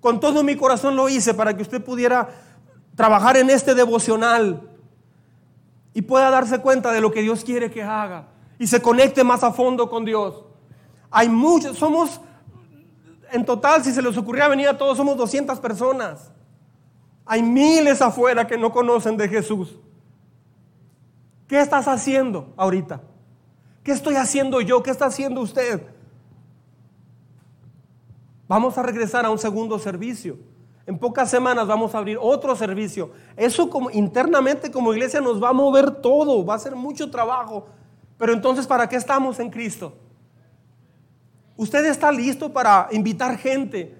[0.01, 2.52] Con todo mi corazón lo hice para que usted pudiera
[2.95, 4.69] trabajar en este devocional
[5.95, 8.29] y pueda darse cuenta de lo que Dios quiere que haga
[8.59, 10.45] y se conecte más a fondo con Dios.
[11.11, 12.21] Hay muchos, somos
[13.33, 16.31] en total, si se les ocurría venir a todos, somos 200 personas.
[17.25, 19.79] Hay miles afuera que no conocen de Jesús.
[21.49, 23.01] ¿Qué estás haciendo ahorita?
[23.83, 24.83] ¿Qué estoy haciendo yo?
[24.83, 25.83] ¿Qué está haciendo usted?
[28.49, 30.37] Vamos a regresar a un segundo servicio.
[30.87, 33.11] En pocas semanas vamos a abrir otro servicio.
[33.37, 37.67] Eso como internamente como iglesia nos va a mover todo, va a ser mucho trabajo.
[38.19, 39.95] Pero entonces, ¿para qué estamos en Cristo?
[41.57, 43.97] Usted está listo para invitar gente.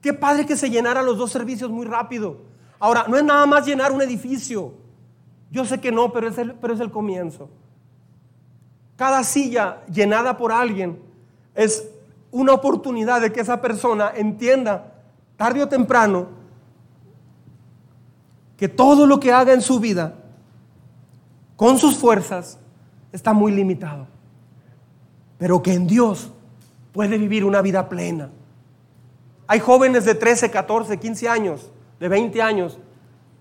[0.00, 2.38] Qué padre que se llenaran los dos servicios muy rápido.
[2.78, 4.74] Ahora, no es nada más llenar un edificio.
[5.50, 7.48] Yo sé que no, pero es pero es el comienzo.
[8.96, 11.00] Cada silla llenada por alguien
[11.54, 11.88] es
[12.30, 14.91] una oportunidad de que esa persona entienda
[15.36, 16.28] tarde o temprano
[18.56, 20.14] que todo lo que haga en su vida
[21.56, 22.58] con sus fuerzas
[23.12, 24.06] está muy limitado.
[25.38, 26.30] Pero que en Dios
[26.92, 28.30] puede vivir una vida plena.
[29.46, 32.78] Hay jóvenes de 13, 14, 15 años, de 20 años,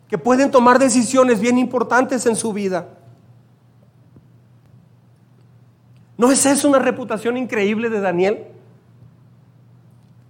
[0.07, 2.89] que pueden tomar decisiones bien importantes en su vida.
[6.17, 8.51] ¿No es eso una reputación increíble de Daniel?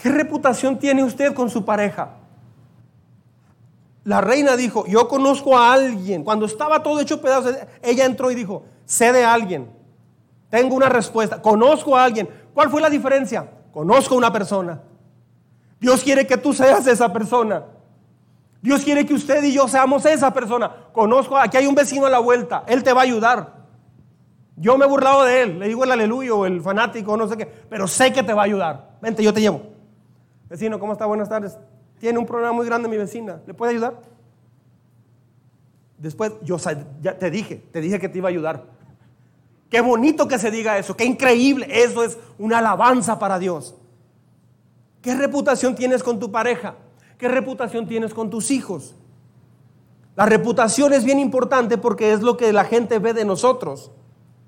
[0.01, 2.15] ¿Qué reputación tiene usted con su pareja?
[4.03, 6.23] La reina dijo, yo conozco a alguien.
[6.23, 9.69] Cuando estaba todo hecho pedazos, ella entró y dijo, sé de alguien.
[10.49, 11.39] Tengo una respuesta.
[11.39, 12.27] Conozco a alguien.
[12.51, 13.47] ¿Cuál fue la diferencia?
[13.71, 14.81] Conozco a una persona.
[15.79, 17.65] Dios quiere que tú seas esa persona.
[18.59, 20.71] Dios quiere que usted y yo seamos esa persona.
[20.93, 22.63] Conozco, aquí hay un vecino a la vuelta.
[22.67, 23.53] Él te va a ayudar.
[24.55, 25.59] Yo me he burlado de él.
[25.59, 27.45] Le digo el aleluya o el fanático, no sé qué.
[27.45, 28.97] Pero sé que te va a ayudar.
[28.99, 29.80] Vente, yo te llevo.
[30.51, 31.05] Vecino, ¿cómo está?
[31.05, 31.57] Buenas tardes.
[31.97, 33.41] Tiene un problema muy grande mi vecina.
[33.47, 34.01] ¿Le puede ayudar?
[35.97, 36.57] Después, yo
[37.01, 38.65] ya te dije, te dije que te iba a ayudar.
[39.69, 41.67] Qué bonito que se diga eso, qué increíble.
[41.69, 43.75] Eso es una alabanza para Dios.
[45.01, 46.75] ¿Qué reputación tienes con tu pareja?
[47.17, 48.93] ¿Qué reputación tienes con tus hijos?
[50.17, 53.89] La reputación es bien importante porque es lo que la gente ve de nosotros,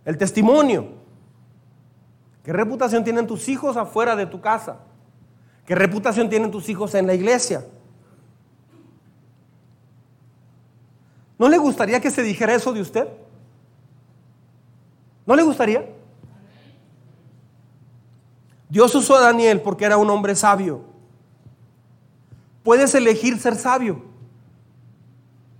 [0.03, 0.85] el testimonio.
[2.43, 4.79] ¿Qué reputación tienen tus hijos afuera de tu casa?
[5.65, 7.65] ¿Qué reputación tienen tus hijos en la iglesia?
[11.37, 13.07] ¿No le gustaría que se dijera eso de usted?
[15.25, 15.89] ¿No le gustaría?
[18.69, 20.81] Dios usó a Daniel porque era un hombre sabio.
[22.63, 24.03] Puedes elegir ser sabio.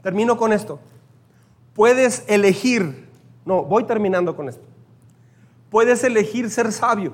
[0.02, 0.80] Termino con esto.
[1.74, 3.10] Puedes elegir,
[3.46, 4.64] no, voy terminando con esto.
[5.70, 7.14] Puedes elegir ser sabio.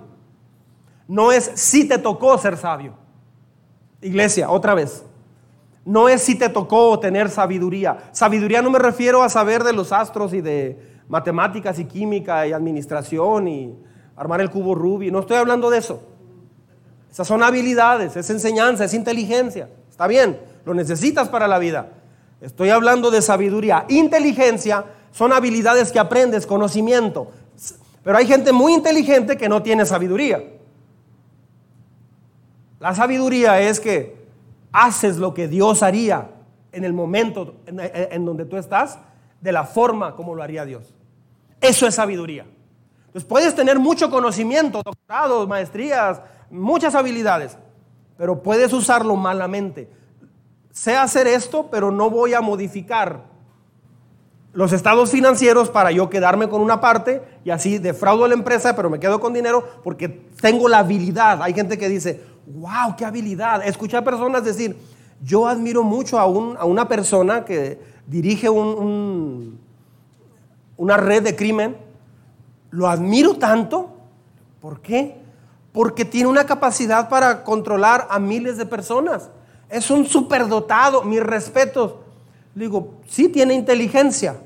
[1.10, 2.94] No es si te tocó ser sabio.
[4.00, 5.04] Iglesia, otra vez.
[5.84, 8.12] No es si te tocó tener sabiduría.
[8.12, 12.52] Sabiduría no me refiero a saber de los astros y de matemáticas y química y
[12.52, 13.76] administración y
[14.16, 15.12] armar el cubo Rubik.
[15.12, 16.00] No estoy hablando de eso.
[17.12, 19.68] Esas son habilidades, es enseñanza, es inteligencia.
[19.90, 21.90] Está bien, lo necesitas para la vida.
[22.40, 23.86] Estoy hablando de sabiduría.
[23.90, 27.32] Inteligencia son habilidades que aprendes, conocimiento.
[28.04, 30.59] Pero hay gente muy inteligente que no tiene sabiduría.
[32.80, 34.18] La sabiduría es que
[34.72, 36.30] haces lo que Dios haría
[36.72, 39.00] en el momento en, donde tú estás,
[39.42, 40.94] de la forma como lo haría Dios.
[41.60, 42.46] Eso es sabiduría.
[43.08, 47.58] Entonces puedes tener mucho conocimiento, doctorados, maestrías, muchas habilidades,
[48.18, 49.90] pero puedes usarlo malamente.
[50.72, 53.30] Sé hacer esto, pero no voy a modificar
[54.54, 58.76] los estados financieros para yo quedarme con una parte y así defraudo a la empresa,
[58.76, 61.42] pero me quedo con dinero porque tengo la habilidad.
[61.42, 63.66] Hay gente que dice, wow, qué habilidad.
[63.66, 64.78] Escuché a personas decir,
[65.24, 69.60] yo admiro mucho a, una persona que dirige un,
[70.78, 71.78] una red de crimen,
[72.72, 73.92] lo admiro tanto.
[74.62, 75.18] ¿Por qué?
[75.72, 79.30] Porque tiene una capacidad para controlar a miles de personas.
[79.70, 81.96] Es un superdotado, mis respetos.
[82.56, 84.38] Le digo, sí tiene inteligencia,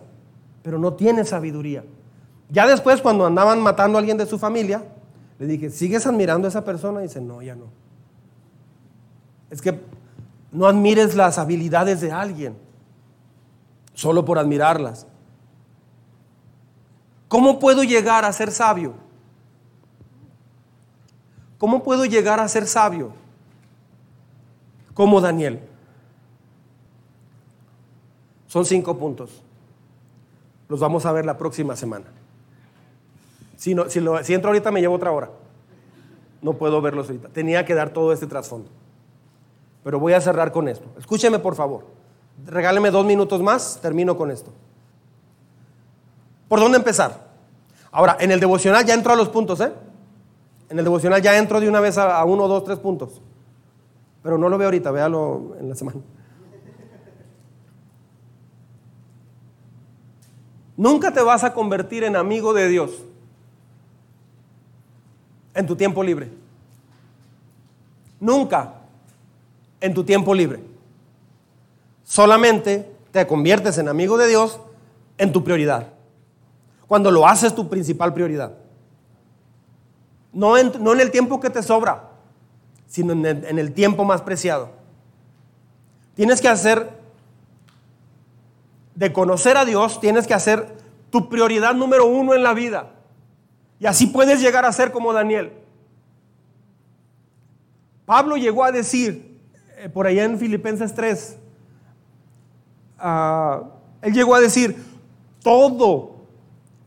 [0.61, 1.83] pero no tiene sabiduría.
[2.49, 4.83] Ya después, cuando andaban matando a alguien de su familia,
[5.39, 6.99] le dije, ¿sigues admirando a esa persona?
[6.99, 7.82] Y dice, no, ya no.
[9.53, 9.79] Es que
[10.51, 12.57] no admires las habilidades de alguien
[13.93, 15.05] solo por admirarlas.
[17.27, 18.95] ¿Cómo puedo llegar a ser sabio?
[21.59, 23.13] ¿Cómo puedo llegar a ser sabio?
[24.95, 25.59] Como Daniel.
[28.47, 29.43] Son cinco puntos.
[30.67, 32.05] Los vamos a ver la próxima semana.
[33.55, 35.29] Si, no, si, lo, si entro ahorita me llevo otra hora.
[36.41, 37.29] No puedo verlos ahorita.
[37.29, 38.81] Tenía que dar todo este trasfondo.
[39.83, 40.85] Pero voy a cerrar con esto.
[40.97, 41.85] Escúcheme por favor.
[42.45, 44.51] Regáleme dos minutos más, termino con esto.
[46.47, 47.31] ¿Por dónde empezar?
[47.91, 49.71] Ahora, en el devocional ya entro a los puntos, ¿eh?
[50.69, 53.21] En el devocional ya entro de una vez a, uno, dos, tres puntos.
[54.23, 55.99] Pero no lo veo ahorita, véalo en la semana.
[60.75, 62.91] Nunca te vas a convertir en amigo de Dios
[65.53, 66.31] en tu tiempo libre.
[68.19, 68.73] Nunca
[69.83, 70.63] en tu tiempo libre.
[72.05, 74.61] Solamente te conviertes en amigo de Dios
[75.17, 75.89] en tu prioridad.
[76.87, 78.53] Cuando lo haces tu principal prioridad.
[80.31, 82.11] No en, no en el tiempo que te sobra,
[82.87, 84.69] sino en el, en el tiempo más preciado.
[86.15, 86.89] Tienes que hacer,
[88.95, 90.77] de conocer a Dios, tienes que hacer
[91.09, 92.93] tu prioridad número uno en la vida.
[93.81, 95.51] Y así puedes llegar a ser como Daniel.
[98.05, 99.32] Pablo llegó a decir,
[99.91, 101.39] por allá en Filipenses 3,
[103.05, 103.63] Ah,
[104.01, 104.81] él llegó a decir,
[105.43, 106.11] todo,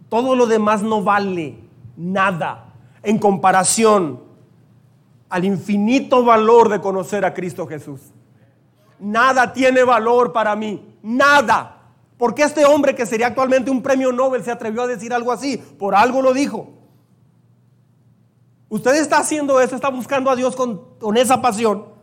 [0.08, 1.58] todo lo demás no vale
[1.94, 2.72] nada
[3.02, 4.22] en comparación
[5.28, 8.00] al infinito valor de conocer a Cristo Jesús.
[8.98, 11.72] Nada tiene valor para mí, nada.
[12.16, 15.58] Porque este hombre que sería actualmente un premio Nobel se atrevió a decir algo así?
[15.58, 16.70] Por algo lo dijo.
[18.70, 21.95] Usted está haciendo eso, está buscando a Dios con, con esa pasión.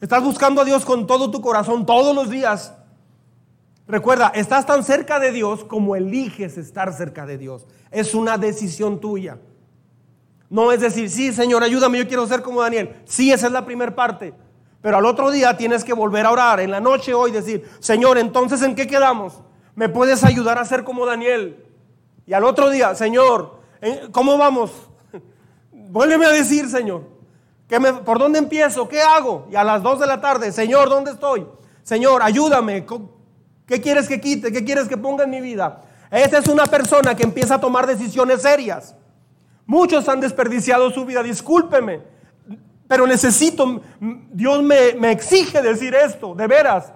[0.00, 2.74] Estás buscando a Dios con todo tu corazón todos los días.
[3.86, 7.66] Recuerda, estás tan cerca de Dios como eliges estar cerca de Dios.
[7.90, 9.38] Es una decisión tuya.
[10.48, 12.96] No es decir, sí, Señor, ayúdame, yo quiero ser como Daniel.
[13.04, 14.34] Sí, esa es la primera parte.
[14.80, 16.60] Pero al otro día tienes que volver a orar.
[16.60, 19.40] En la noche hoy decir, Señor, entonces ¿en qué quedamos?
[19.74, 21.64] ¿Me puedes ayudar a ser como Daniel?
[22.26, 23.60] Y al otro día, Señor,
[24.12, 24.70] ¿cómo vamos?
[25.72, 27.02] Vuélveme a decir, Señor,
[28.04, 28.88] ¿por dónde empiezo?
[28.88, 29.46] ¿Qué hago?
[29.50, 31.46] Y a las dos de la tarde, Señor, ¿dónde estoy?
[31.82, 32.84] Señor, ayúdame.
[33.66, 34.52] ¿Qué quieres que quite?
[34.52, 35.82] ¿Qué quieres que ponga en mi vida?
[36.10, 38.94] Esa es una persona que empieza a tomar decisiones serias.
[39.66, 42.02] Muchos han desperdiciado su vida, discúlpeme,
[42.86, 46.92] pero necesito, Dios me, exige decir esto, de veras.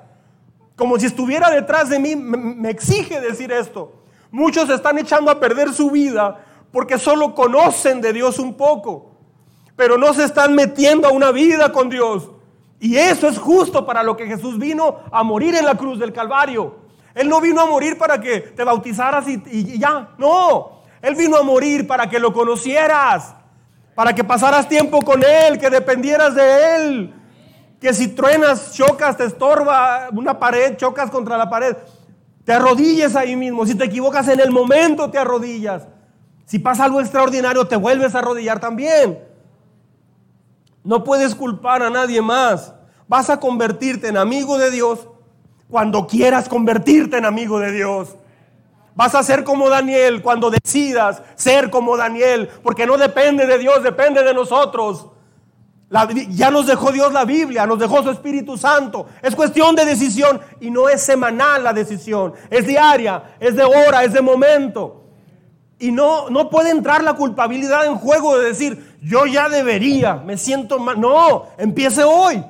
[0.77, 4.05] Como si estuviera detrás de mí, me exige decir esto.
[4.31, 9.08] Muchos están echando a perder su vida porque solo conocen de Dios un poco,
[9.79, 12.29] pero no se están metiendo a una vida con Dios.
[12.81, 16.13] Y eso es justo para lo que Jesús vino a morir en la cruz del
[16.13, 16.79] Calvario.
[17.15, 20.09] Él no vino a morir para que te bautizaras y, ya.
[20.19, 23.37] No, Él vino a morir para que lo conocieras,
[23.95, 27.15] para que pasaras tiempo con Él, que dependieras de Él.
[27.81, 31.77] Que si truenas, chocas, te estorba una pared, chocas contra la pared,
[32.45, 33.65] te arrodilles ahí mismo.
[33.65, 35.87] Si te equivocas en el momento, te arrodillas.
[36.47, 39.28] Si pasa algo extraordinario, te vuelves a arrodillar también.
[40.89, 42.73] No puedes culpar a nadie más.
[43.09, 45.07] Vas a convertirte en amigo de Dios
[45.69, 48.17] cuando quieras convertirte en amigo de Dios.
[48.95, 53.83] Vas a ser como Daniel cuando decidas ser como Daniel, porque no depende de Dios,
[53.83, 55.09] depende de nosotros.
[56.31, 59.09] ya nos dejó Dios la Biblia, nos dejó su Espíritu Santo.
[59.21, 64.05] Es cuestión de decisión y no es semanal la decisión, es diaria, es de hora,
[64.05, 64.98] es de momento.
[65.79, 70.37] Y no, no puede entrar la culpabilidad en juego de decir, yo ya debería, me
[70.37, 71.01] siento mal.
[71.01, 72.45] No, empiece hoy.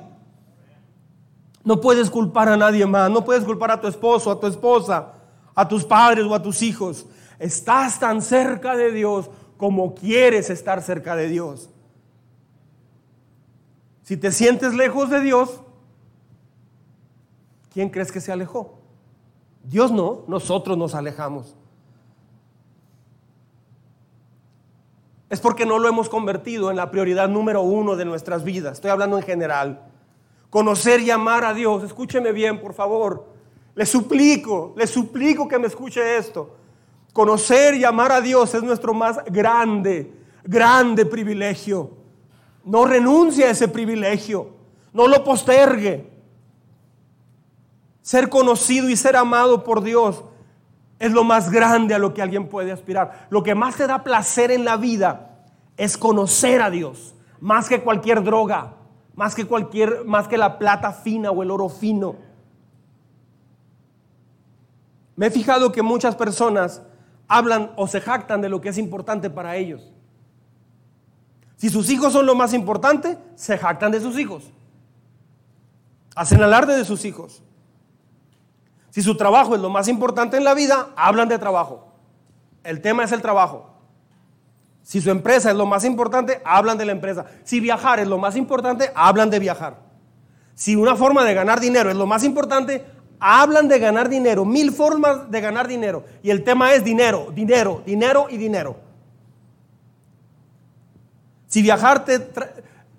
[1.63, 5.13] No puedes culpar a nadie más, no puedes culpar a tu esposo, a tu esposa,
[5.53, 7.05] a tus padres o a tus hijos.
[7.37, 11.69] Estás tan cerca de Dios como quieres estar cerca de Dios.
[14.03, 15.61] Si te sientes lejos de Dios,
[17.71, 18.79] ¿quién crees que se alejó?
[19.63, 21.58] Dios no, nosotros nos alejamos.
[25.29, 28.73] Es porque no lo hemos convertido en la prioridad número uno de nuestras vidas.
[28.73, 29.81] Estoy hablando en general.
[30.49, 31.83] Conocer y amar a Dios.
[31.83, 33.27] Escúcheme bien, por favor.
[33.75, 36.55] Le suplico, le suplico que me escuche esto.
[37.13, 40.11] Conocer y amar a Dios es nuestro más grande,
[40.43, 41.91] grande privilegio.
[42.63, 44.49] No renuncie a ese privilegio.
[44.91, 46.09] No lo postergue.
[48.01, 50.23] Ser conocido y ser amado por Dios
[50.99, 53.27] es lo más grande a lo que alguien puede aspirar.
[53.29, 55.45] Lo que más te da placer en la vida
[55.77, 58.75] es conocer a Dios, más que cualquier droga,
[59.15, 62.15] más que cualquier más que la plata fina o el oro fino.
[65.15, 66.81] Me he fijado que muchas personas
[67.27, 69.91] hablan o se jactan de lo que es importante para ellos.
[71.55, 74.51] Si sus hijos son lo más importante, se jactan de sus hijos.
[76.15, 77.43] Hacen alarde de sus hijos.
[78.89, 81.87] Si su trabajo es lo más importante en la vida, hablan de trabajo.
[82.63, 83.69] El tema es el trabajo.
[84.81, 87.25] Si su empresa es lo más importante, hablan de la empresa.
[87.43, 89.77] Si viajar es lo más importante, hablan de viajar.
[90.55, 92.83] Si una forma de ganar dinero es lo más importante,
[93.19, 94.45] hablan de ganar dinero.
[94.45, 96.05] Mil formas de ganar dinero.
[96.23, 98.77] Y el tema es dinero, dinero, dinero y dinero.
[101.45, 102.05] Si viajar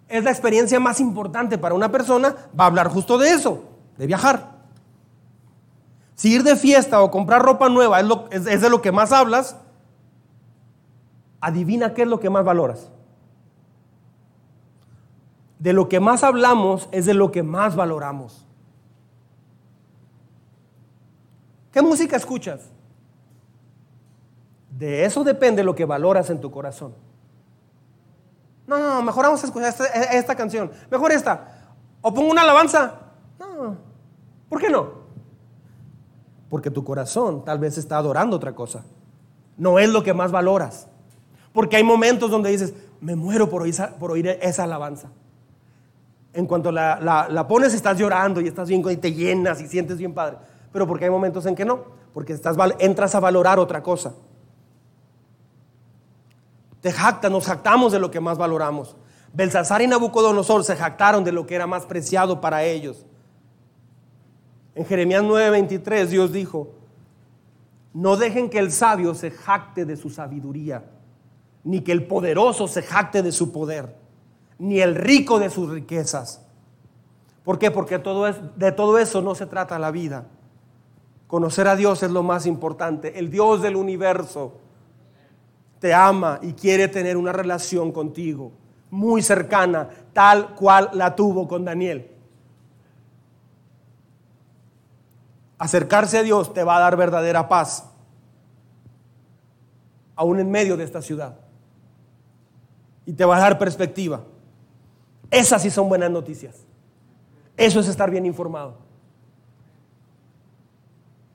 [0.08, 3.64] es la experiencia más importante para una persona, va a hablar justo de eso,
[3.96, 4.59] de viajar.
[6.20, 7.98] Si ir de fiesta o comprar ropa nueva
[8.30, 9.56] es, de lo que más hablas,
[11.40, 12.90] adivina qué es lo que más valoras.
[15.58, 18.46] De lo que más hablamos es de lo que más valoramos.
[21.72, 22.68] ¿Qué música escuchas?
[24.76, 26.94] De eso depende lo que valoras en tu corazón.
[28.66, 30.70] No, no, mejor vamos a escuchar esta, esta canción.
[30.90, 31.64] Mejor esta.
[32.02, 32.96] O pongo una alabanza.
[33.38, 33.74] No.
[34.50, 34.99] ¿Por qué no?
[36.50, 38.84] Porque tu corazón tal vez está adorando otra cosa.
[39.56, 40.88] No es lo que más valoras.
[41.52, 45.08] Porque hay momentos donde dices, me muero por oír, esa alabanza.
[46.32, 50.12] En cuanto la, pones, estás llorando y estás bien y te llenas y sientes bien
[50.12, 50.36] padre.
[50.72, 51.80] Pero porque hay momentos en que no,
[52.12, 52.38] porque
[52.78, 54.14] entras a valorar otra cosa.
[56.80, 58.96] Te jactas, nos jactamos de lo que más valoramos.
[59.32, 63.06] Belsasar y Nabucodonosor se jactaron de lo que era más preciado para ellos.
[64.80, 66.70] En Jeremías 9:23 Dios dijo,
[67.92, 70.84] no dejen que el sabio se jacte de su sabiduría,
[71.64, 73.94] ni que el poderoso se jacte de su poder,
[74.58, 76.46] ni el rico de sus riquezas.
[77.44, 77.70] ¿Por qué?
[77.70, 80.28] Porque de todo eso no se trata la vida.
[81.26, 83.18] Conocer a Dios es lo más importante.
[83.18, 84.60] El Dios del universo
[85.78, 88.52] te ama y quiere tener una relación contigo
[88.88, 92.09] muy cercana, tal cual la tuvo con Daniel.
[95.60, 97.84] Acercarse a Dios te va a dar verdadera paz,
[100.16, 101.36] aún en medio de esta ciudad.
[103.04, 104.22] Y te va a dar perspectiva.
[105.30, 106.64] Esas sí son buenas noticias.
[107.58, 108.78] Eso es estar bien informado.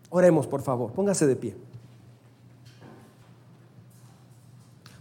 [0.09, 0.91] Oremos, por favor.
[0.91, 1.55] Póngase de pie.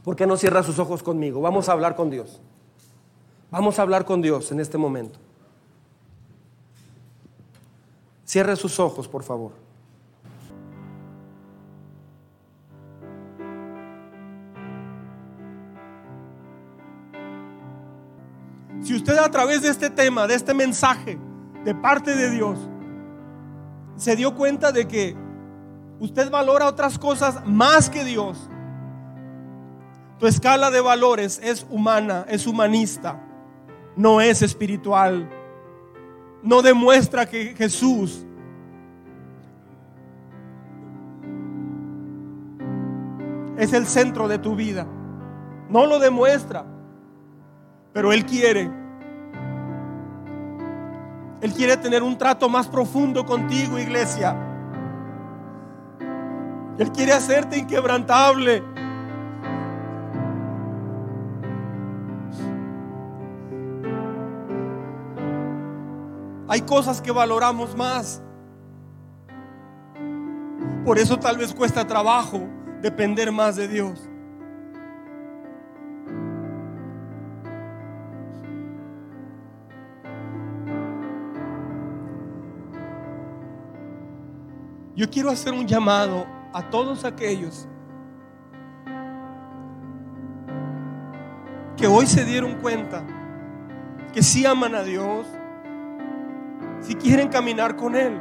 [0.04, 1.40] ¿Por qué no cierra sus ojos conmigo?
[1.40, 2.42] Vamos a hablar con Dios.
[3.50, 5.18] Vamos a hablar con Dios en este momento.
[8.34, 9.52] Cierre sus ojos, por favor.
[18.82, 21.16] Si usted a través de este tema, de este mensaje,
[21.62, 22.58] de parte de Dios,
[23.94, 25.16] se dio cuenta de que
[26.00, 28.50] usted valora otras cosas más que Dios,
[30.18, 33.22] tu escala de valores es humana, es humanista,
[33.94, 35.30] no es espiritual
[36.44, 38.24] no demuestra que Jesús
[43.56, 44.86] es el centro de tu vida.
[45.70, 46.66] No lo demuestra.
[47.94, 48.70] Pero Él quiere.
[51.40, 54.36] Él quiere tener un trato más profundo contigo, iglesia.
[56.78, 58.62] Él quiere hacerte inquebrantable.
[66.54, 68.22] Hay cosas que valoramos más.
[70.84, 72.46] Por eso tal vez cuesta trabajo
[72.80, 74.08] depender más de Dios.
[84.94, 87.66] Yo quiero hacer un llamado a todos aquellos
[91.76, 93.02] que hoy se dieron cuenta
[94.12, 95.26] que sí aman a Dios,
[96.86, 98.20] si quieren caminar con Él.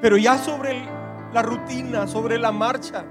[0.00, 0.82] Pero ya sobre
[1.32, 3.04] la rutina, sobre la marcha,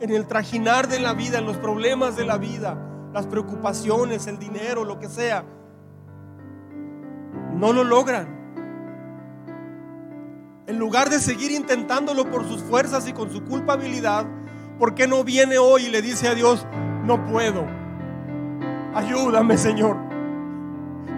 [0.00, 2.76] en el trajinar de la vida, en los problemas de la vida,
[3.12, 5.44] las preocupaciones, el dinero, lo que sea,
[7.54, 8.40] no lo logran.
[10.66, 14.24] En lugar de seguir intentándolo por sus fuerzas y con su culpabilidad,
[14.78, 16.66] ¿por qué no viene hoy y le dice a Dios,
[17.04, 17.66] no puedo?
[18.94, 20.09] Ayúdame, Señor.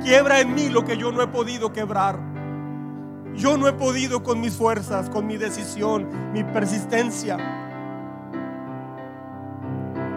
[0.03, 2.19] Quiebra en mí lo que yo no he podido quebrar.
[3.35, 7.37] Yo no he podido con mis fuerzas, con mi decisión, mi persistencia.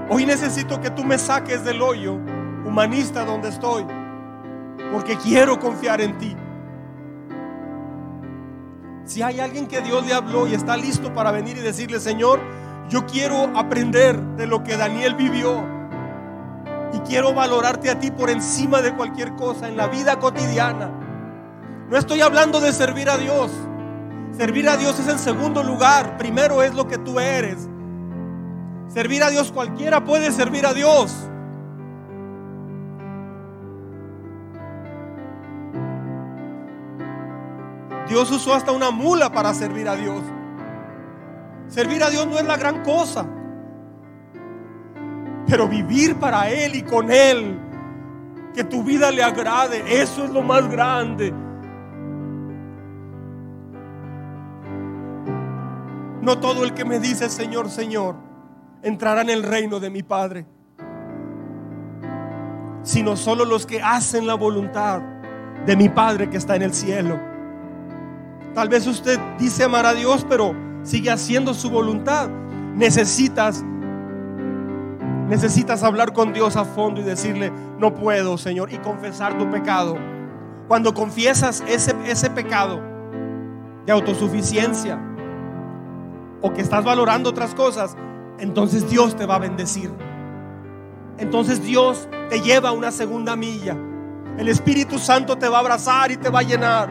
[0.10, 2.16] Hoy necesito que tú me saques del hoyo
[2.66, 3.86] humanista donde estoy,
[4.92, 6.36] porque quiero confiar en ti.
[9.06, 12.40] Si hay alguien que Dios le habló y está listo para venir y decirle, Señor,
[12.90, 15.75] yo quiero aprender de lo que Daniel vivió
[17.06, 20.92] quiero valorarte a ti por encima de cualquier cosa en la vida cotidiana.
[21.90, 23.52] No estoy hablando de servir a Dios.
[24.38, 26.18] Servir a Dios es en segundo lugar.
[26.18, 27.70] Primero es lo que tú eres.
[28.88, 31.14] Servir a Dios cualquiera puede servir a Dios.
[38.08, 40.22] Dios usó hasta una mula para servir a Dios.
[41.68, 43.26] Servir a Dios no es la gran cosa.
[45.48, 47.60] Pero vivir para Él y con Él,
[48.54, 51.34] que tu vida le agrade, eso es lo más grande.
[56.22, 58.16] No todo el que me dice Señor, Señor,
[58.82, 60.46] entrará en el reino de mi Padre,
[62.82, 65.02] sino solo los que hacen la voluntad
[65.66, 67.20] de mi Padre que está en el cielo.
[68.54, 72.30] Tal vez usted dice amar a Dios, pero sigue haciendo su voluntad.
[72.74, 73.64] Necesitas
[75.28, 79.98] necesitas hablar con Dios a fondo y decirle, "No puedo, Señor", y confesar tu pecado.
[80.68, 82.82] Cuando confiesas ese ese pecado
[83.86, 85.00] de autosuficiencia
[86.42, 87.96] o que estás valorando otras cosas,
[88.40, 89.92] entonces Dios te va a bendecir.
[91.18, 93.76] Entonces Dios te lleva a una segunda milla.
[94.38, 96.90] El Espíritu Santo te va a abrazar y te va a llenar.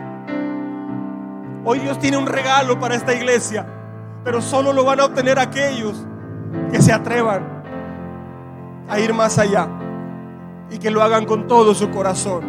[1.65, 3.67] Hoy Dios tiene un regalo para esta iglesia,
[4.23, 6.07] pero solo lo van a obtener aquellos
[6.71, 7.54] que se atrevan
[8.89, 9.69] a ir más allá
[10.71, 12.43] y que lo hagan con todo su corazón.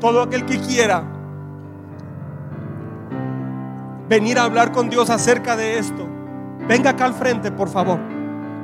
[0.00, 1.04] Todo aquel que quiera
[4.08, 6.06] venir a hablar con Dios acerca de esto,
[6.68, 7.98] venga acá al frente, por favor.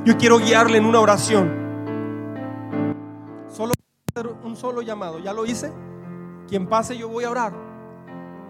[0.04, 1.50] Yo quiero guiarle en una oración.
[3.48, 3.72] Solo
[4.44, 5.18] un solo llamado.
[5.18, 5.72] ¿Ya lo hice?
[6.48, 7.52] Quien pase, yo voy a orar.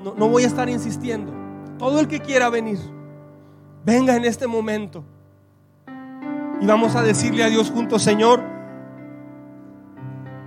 [0.02, 1.32] No, no voy a estar insistiendo.
[1.78, 2.78] Todo el que quiera venir,
[3.84, 5.04] venga en este momento.
[6.62, 8.40] Y vamos a decirle a Dios juntos, Señor,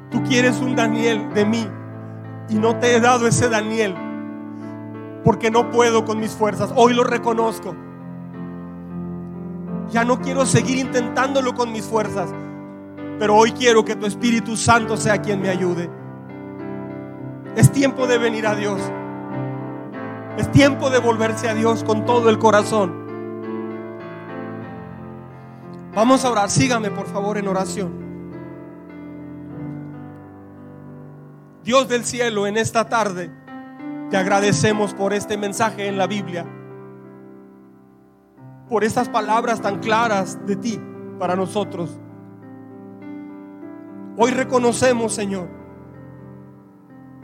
[0.09, 1.67] tú quieres un Daniel de mí
[2.47, 3.93] y no te he dado ese Daniel
[5.25, 6.71] porque no puedo con mis fuerzas.
[6.73, 7.75] Hoy lo reconozco.
[9.91, 12.33] Ya no quiero seguir intentándolo con mis fuerzas,
[13.19, 15.89] pero hoy quiero que tu Espíritu Santo sea quien me ayude.
[17.57, 18.79] Es tiempo de venir a Dios.
[20.37, 23.04] Es tiempo de volverse a Dios con todo el corazón.
[25.95, 26.49] Vamos a orar.
[26.49, 28.05] Sígame por favor en oración.
[31.63, 33.31] Dios del cielo, en esta tarde
[34.11, 36.45] te agradecemos por este mensaje en la Biblia,
[38.69, 40.79] por estas palabras tan claras de ti
[41.17, 41.97] para nosotros.
[44.17, 45.47] Hoy reconocemos, Señor,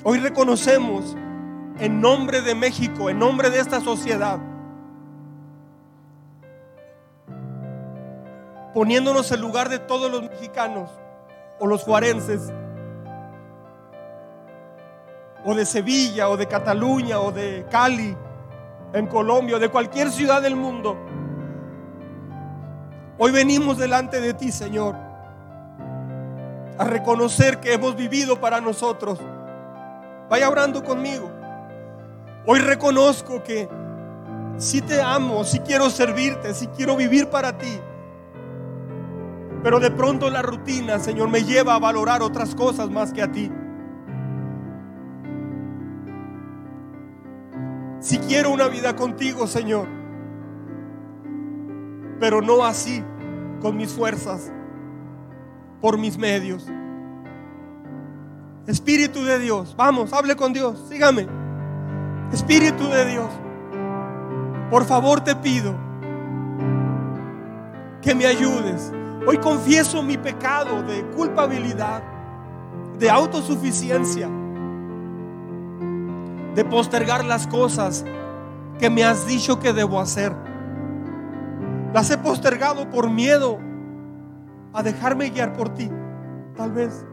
[0.03, 1.15] hoy reconocemos
[1.77, 4.39] en nombre de México, en nombre de esta sociedad,
[8.81, 10.89] poniéndonos en lugar de todos los mexicanos
[11.59, 12.51] o los juarenses,
[15.45, 18.17] o de Sevilla, o de Cataluña, o de Cali,
[18.93, 20.97] en Colombia, o de cualquier ciudad del mundo.
[23.19, 24.95] Hoy venimos delante de ti, Señor,
[26.79, 29.19] a reconocer que hemos vivido para nosotros.
[30.27, 31.29] Vaya orando conmigo.
[32.47, 33.69] Hoy reconozco que
[34.57, 37.79] si te amo, si quiero servirte, si quiero vivir para ti.
[39.63, 43.31] Pero de pronto la rutina, Señor, me lleva a valorar otras cosas más que a
[43.31, 43.51] ti.
[47.99, 49.87] Si quiero una vida contigo, Señor,
[52.19, 53.03] pero no así,
[53.61, 54.51] con mis fuerzas,
[55.79, 56.67] por mis medios.
[58.65, 61.27] Espíritu de Dios, vamos, hable con Dios, sígame.
[62.33, 63.29] Espíritu de Dios,
[64.71, 65.75] por favor te pido
[68.01, 68.91] que me ayudes
[69.25, 72.03] Hoy confieso mi pecado de culpabilidad,
[72.97, 74.29] de autosuficiencia,
[76.55, 78.03] de postergar las cosas
[78.79, 80.35] que me has dicho que debo hacer.
[81.93, 83.59] Las he postergado por miedo
[84.73, 85.89] a dejarme guiar por ti,
[86.55, 87.05] tal vez.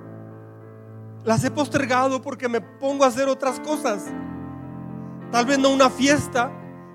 [1.24, 4.06] Las he postergado porque me pongo a hacer otras cosas
[5.30, 6.50] Tal vez no una fiesta,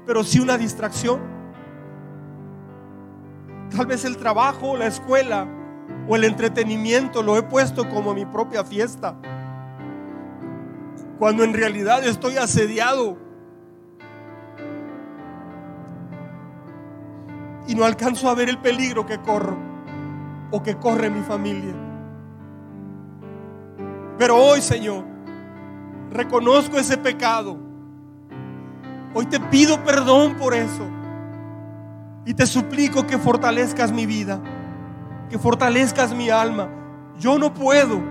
[0.05, 1.21] pero sí una distracción.
[3.75, 5.47] Tal vez el trabajo, la escuela
[6.07, 9.15] o el entretenimiento lo he puesto como mi propia fiesta.
[11.17, 13.17] Cuando en realidad estoy asediado.
[17.67, 19.57] Y no alcanzo a ver el peligro que corro
[20.51, 21.73] o que corre mi familia.
[24.19, 25.03] Pero hoy, Señor,
[26.11, 27.57] reconozco ese pecado.
[29.15, 30.87] Hoy te pido perdón por eso.
[32.25, 34.39] Y te suplico que fortalezcas mi vida,
[35.29, 36.69] que fortalezcas mi alma.
[37.19, 38.01] Yo no puedo.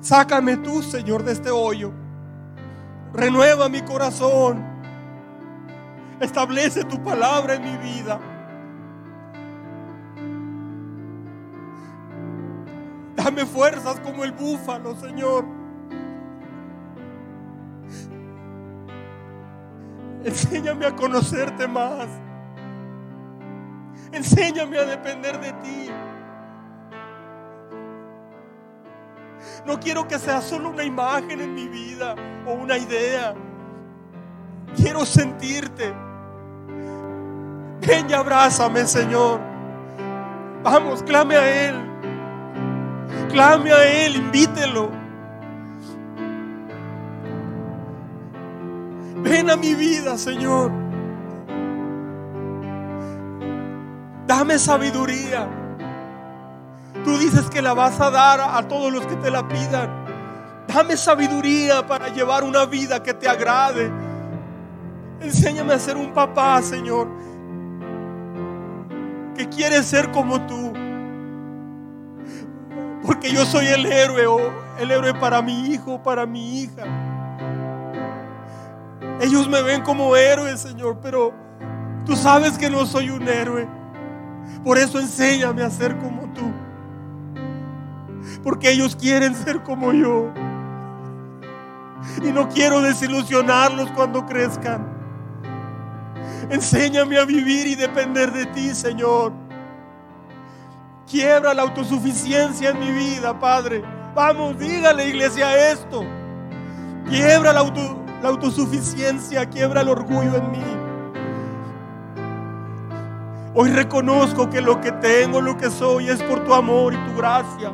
[0.00, 1.92] Sácame tú, Señor, de este hoyo.
[3.12, 4.64] Renueva mi corazón.
[6.20, 8.20] Establece tu palabra en mi vida.
[13.16, 15.44] Dame fuerzas como el búfalo, Señor.
[20.24, 22.08] Enséñame a conocerte más.
[24.12, 25.90] Enséñame a depender de ti.
[29.66, 32.14] No quiero que sea solo una imagen en mi vida
[32.46, 33.34] o una idea.
[34.76, 35.92] Quiero sentirte.
[37.80, 39.40] Ven y abrázame, Señor.
[40.62, 41.74] Vamos, clame a Él.
[43.30, 44.90] Clame a Él, invítelo.
[49.22, 50.81] Ven a mi vida, Señor.
[54.26, 55.48] Dame sabiduría.
[57.04, 59.90] Tú dices que la vas a dar a todos los que te la pidan.
[60.68, 63.90] Dame sabiduría para llevar una vida que te agrade.
[65.20, 67.08] Enséñame a ser un papá, Señor,
[69.36, 70.72] que quiere ser como tú.
[73.04, 74.38] Porque yo soy el héroe o
[74.78, 76.84] el héroe para mi hijo, para mi hija.
[79.20, 81.32] Ellos me ven como héroe, Señor, pero
[82.04, 83.81] tú sabes que no soy un héroe.
[84.64, 86.52] Por eso enséñame a ser como tú.
[88.42, 90.32] Porque ellos quieren ser como yo.
[92.22, 94.86] Y no quiero desilusionarlos cuando crezcan.
[96.50, 99.32] Enséñame a vivir y depender de ti, Señor.
[101.06, 103.82] Quiebra la autosuficiencia en mi vida, Padre.
[104.14, 106.04] Vamos, dígale, iglesia, esto.
[107.08, 107.62] Quiebra la,
[108.22, 110.81] la autosuficiencia, quiebra el orgullo en mí.
[113.54, 117.16] Hoy reconozco que lo que tengo, lo que soy, es por tu amor y tu
[117.16, 117.70] gracia.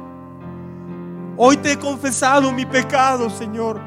[1.37, 3.81] Hoy te he confesado mi pecado, Señor.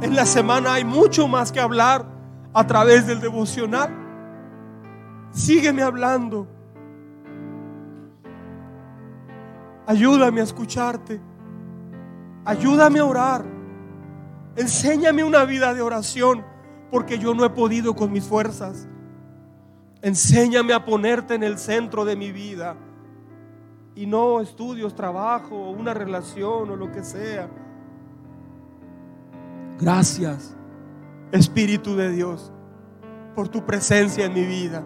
[0.00, 2.04] En la semana hay mucho más que hablar
[2.52, 3.94] a través del devocional.
[5.30, 6.48] Sígueme hablando.
[9.86, 11.20] Ayúdame a escucharte.
[12.44, 13.44] Ayúdame a orar.
[14.56, 16.44] Enséñame una vida de oración
[16.90, 18.88] porque yo no he podido con mis fuerzas.
[20.00, 22.76] Enséñame a ponerte en el centro de mi vida
[23.94, 27.48] y no estudios, trabajo, una relación o lo que sea.
[29.80, 30.54] Gracias,
[31.32, 32.52] Espíritu de Dios,
[33.34, 34.84] por tu presencia en mi vida.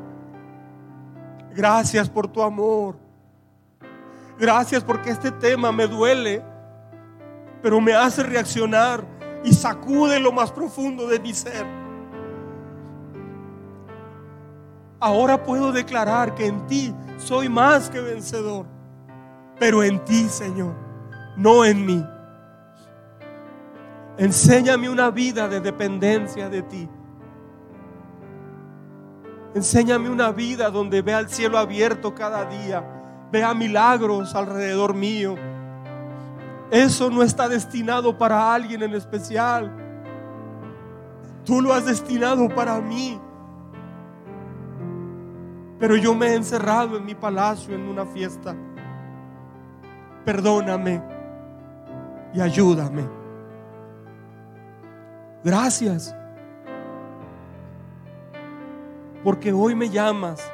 [1.54, 2.96] Gracias por tu amor.
[4.38, 6.42] Gracias porque este tema me duele,
[7.62, 9.04] pero me hace reaccionar
[9.44, 11.82] y sacude lo más profundo de mi ser.
[15.05, 18.66] Ahora puedo declarar que en ti soy más que vencedor,
[19.58, 20.76] pero en ti, Señor,
[21.37, 22.07] no en mí.
[24.16, 26.88] Enséñame una vida de dependencia de ti.
[29.57, 32.84] Enséñame una vida donde vea el cielo abierto cada día,
[33.33, 35.34] vea milagros alrededor mío.
[36.70, 39.68] Eso no está destinado para alguien en especial.
[41.45, 43.20] Tú lo has destinado para mí.
[45.83, 48.54] Pero yo me he encerrado en mi palacio en una fiesta.
[50.25, 51.03] Perdóname
[52.33, 53.04] y ayúdame.
[55.42, 56.14] Gracias.
[59.25, 60.49] Porque hoy me llamas.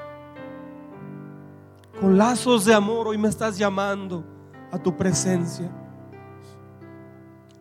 [2.00, 4.24] Con lazos de amor hoy me estás llamando
[4.72, 5.70] a tu presencia.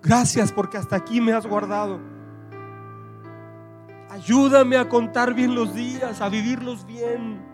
[0.02, 2.00] Gracias porque hasta aquí me has guardado.
[4.10, 7.47] Ayúdame a contar bien los días, a vivirlos bien.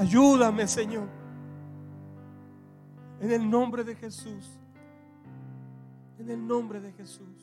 [0.00, 1.06] Ayúdame, Señor.
[3.20, 4.58] En el nombre de Jesús.
[6.18, 7.39] En el nombre de Jesús.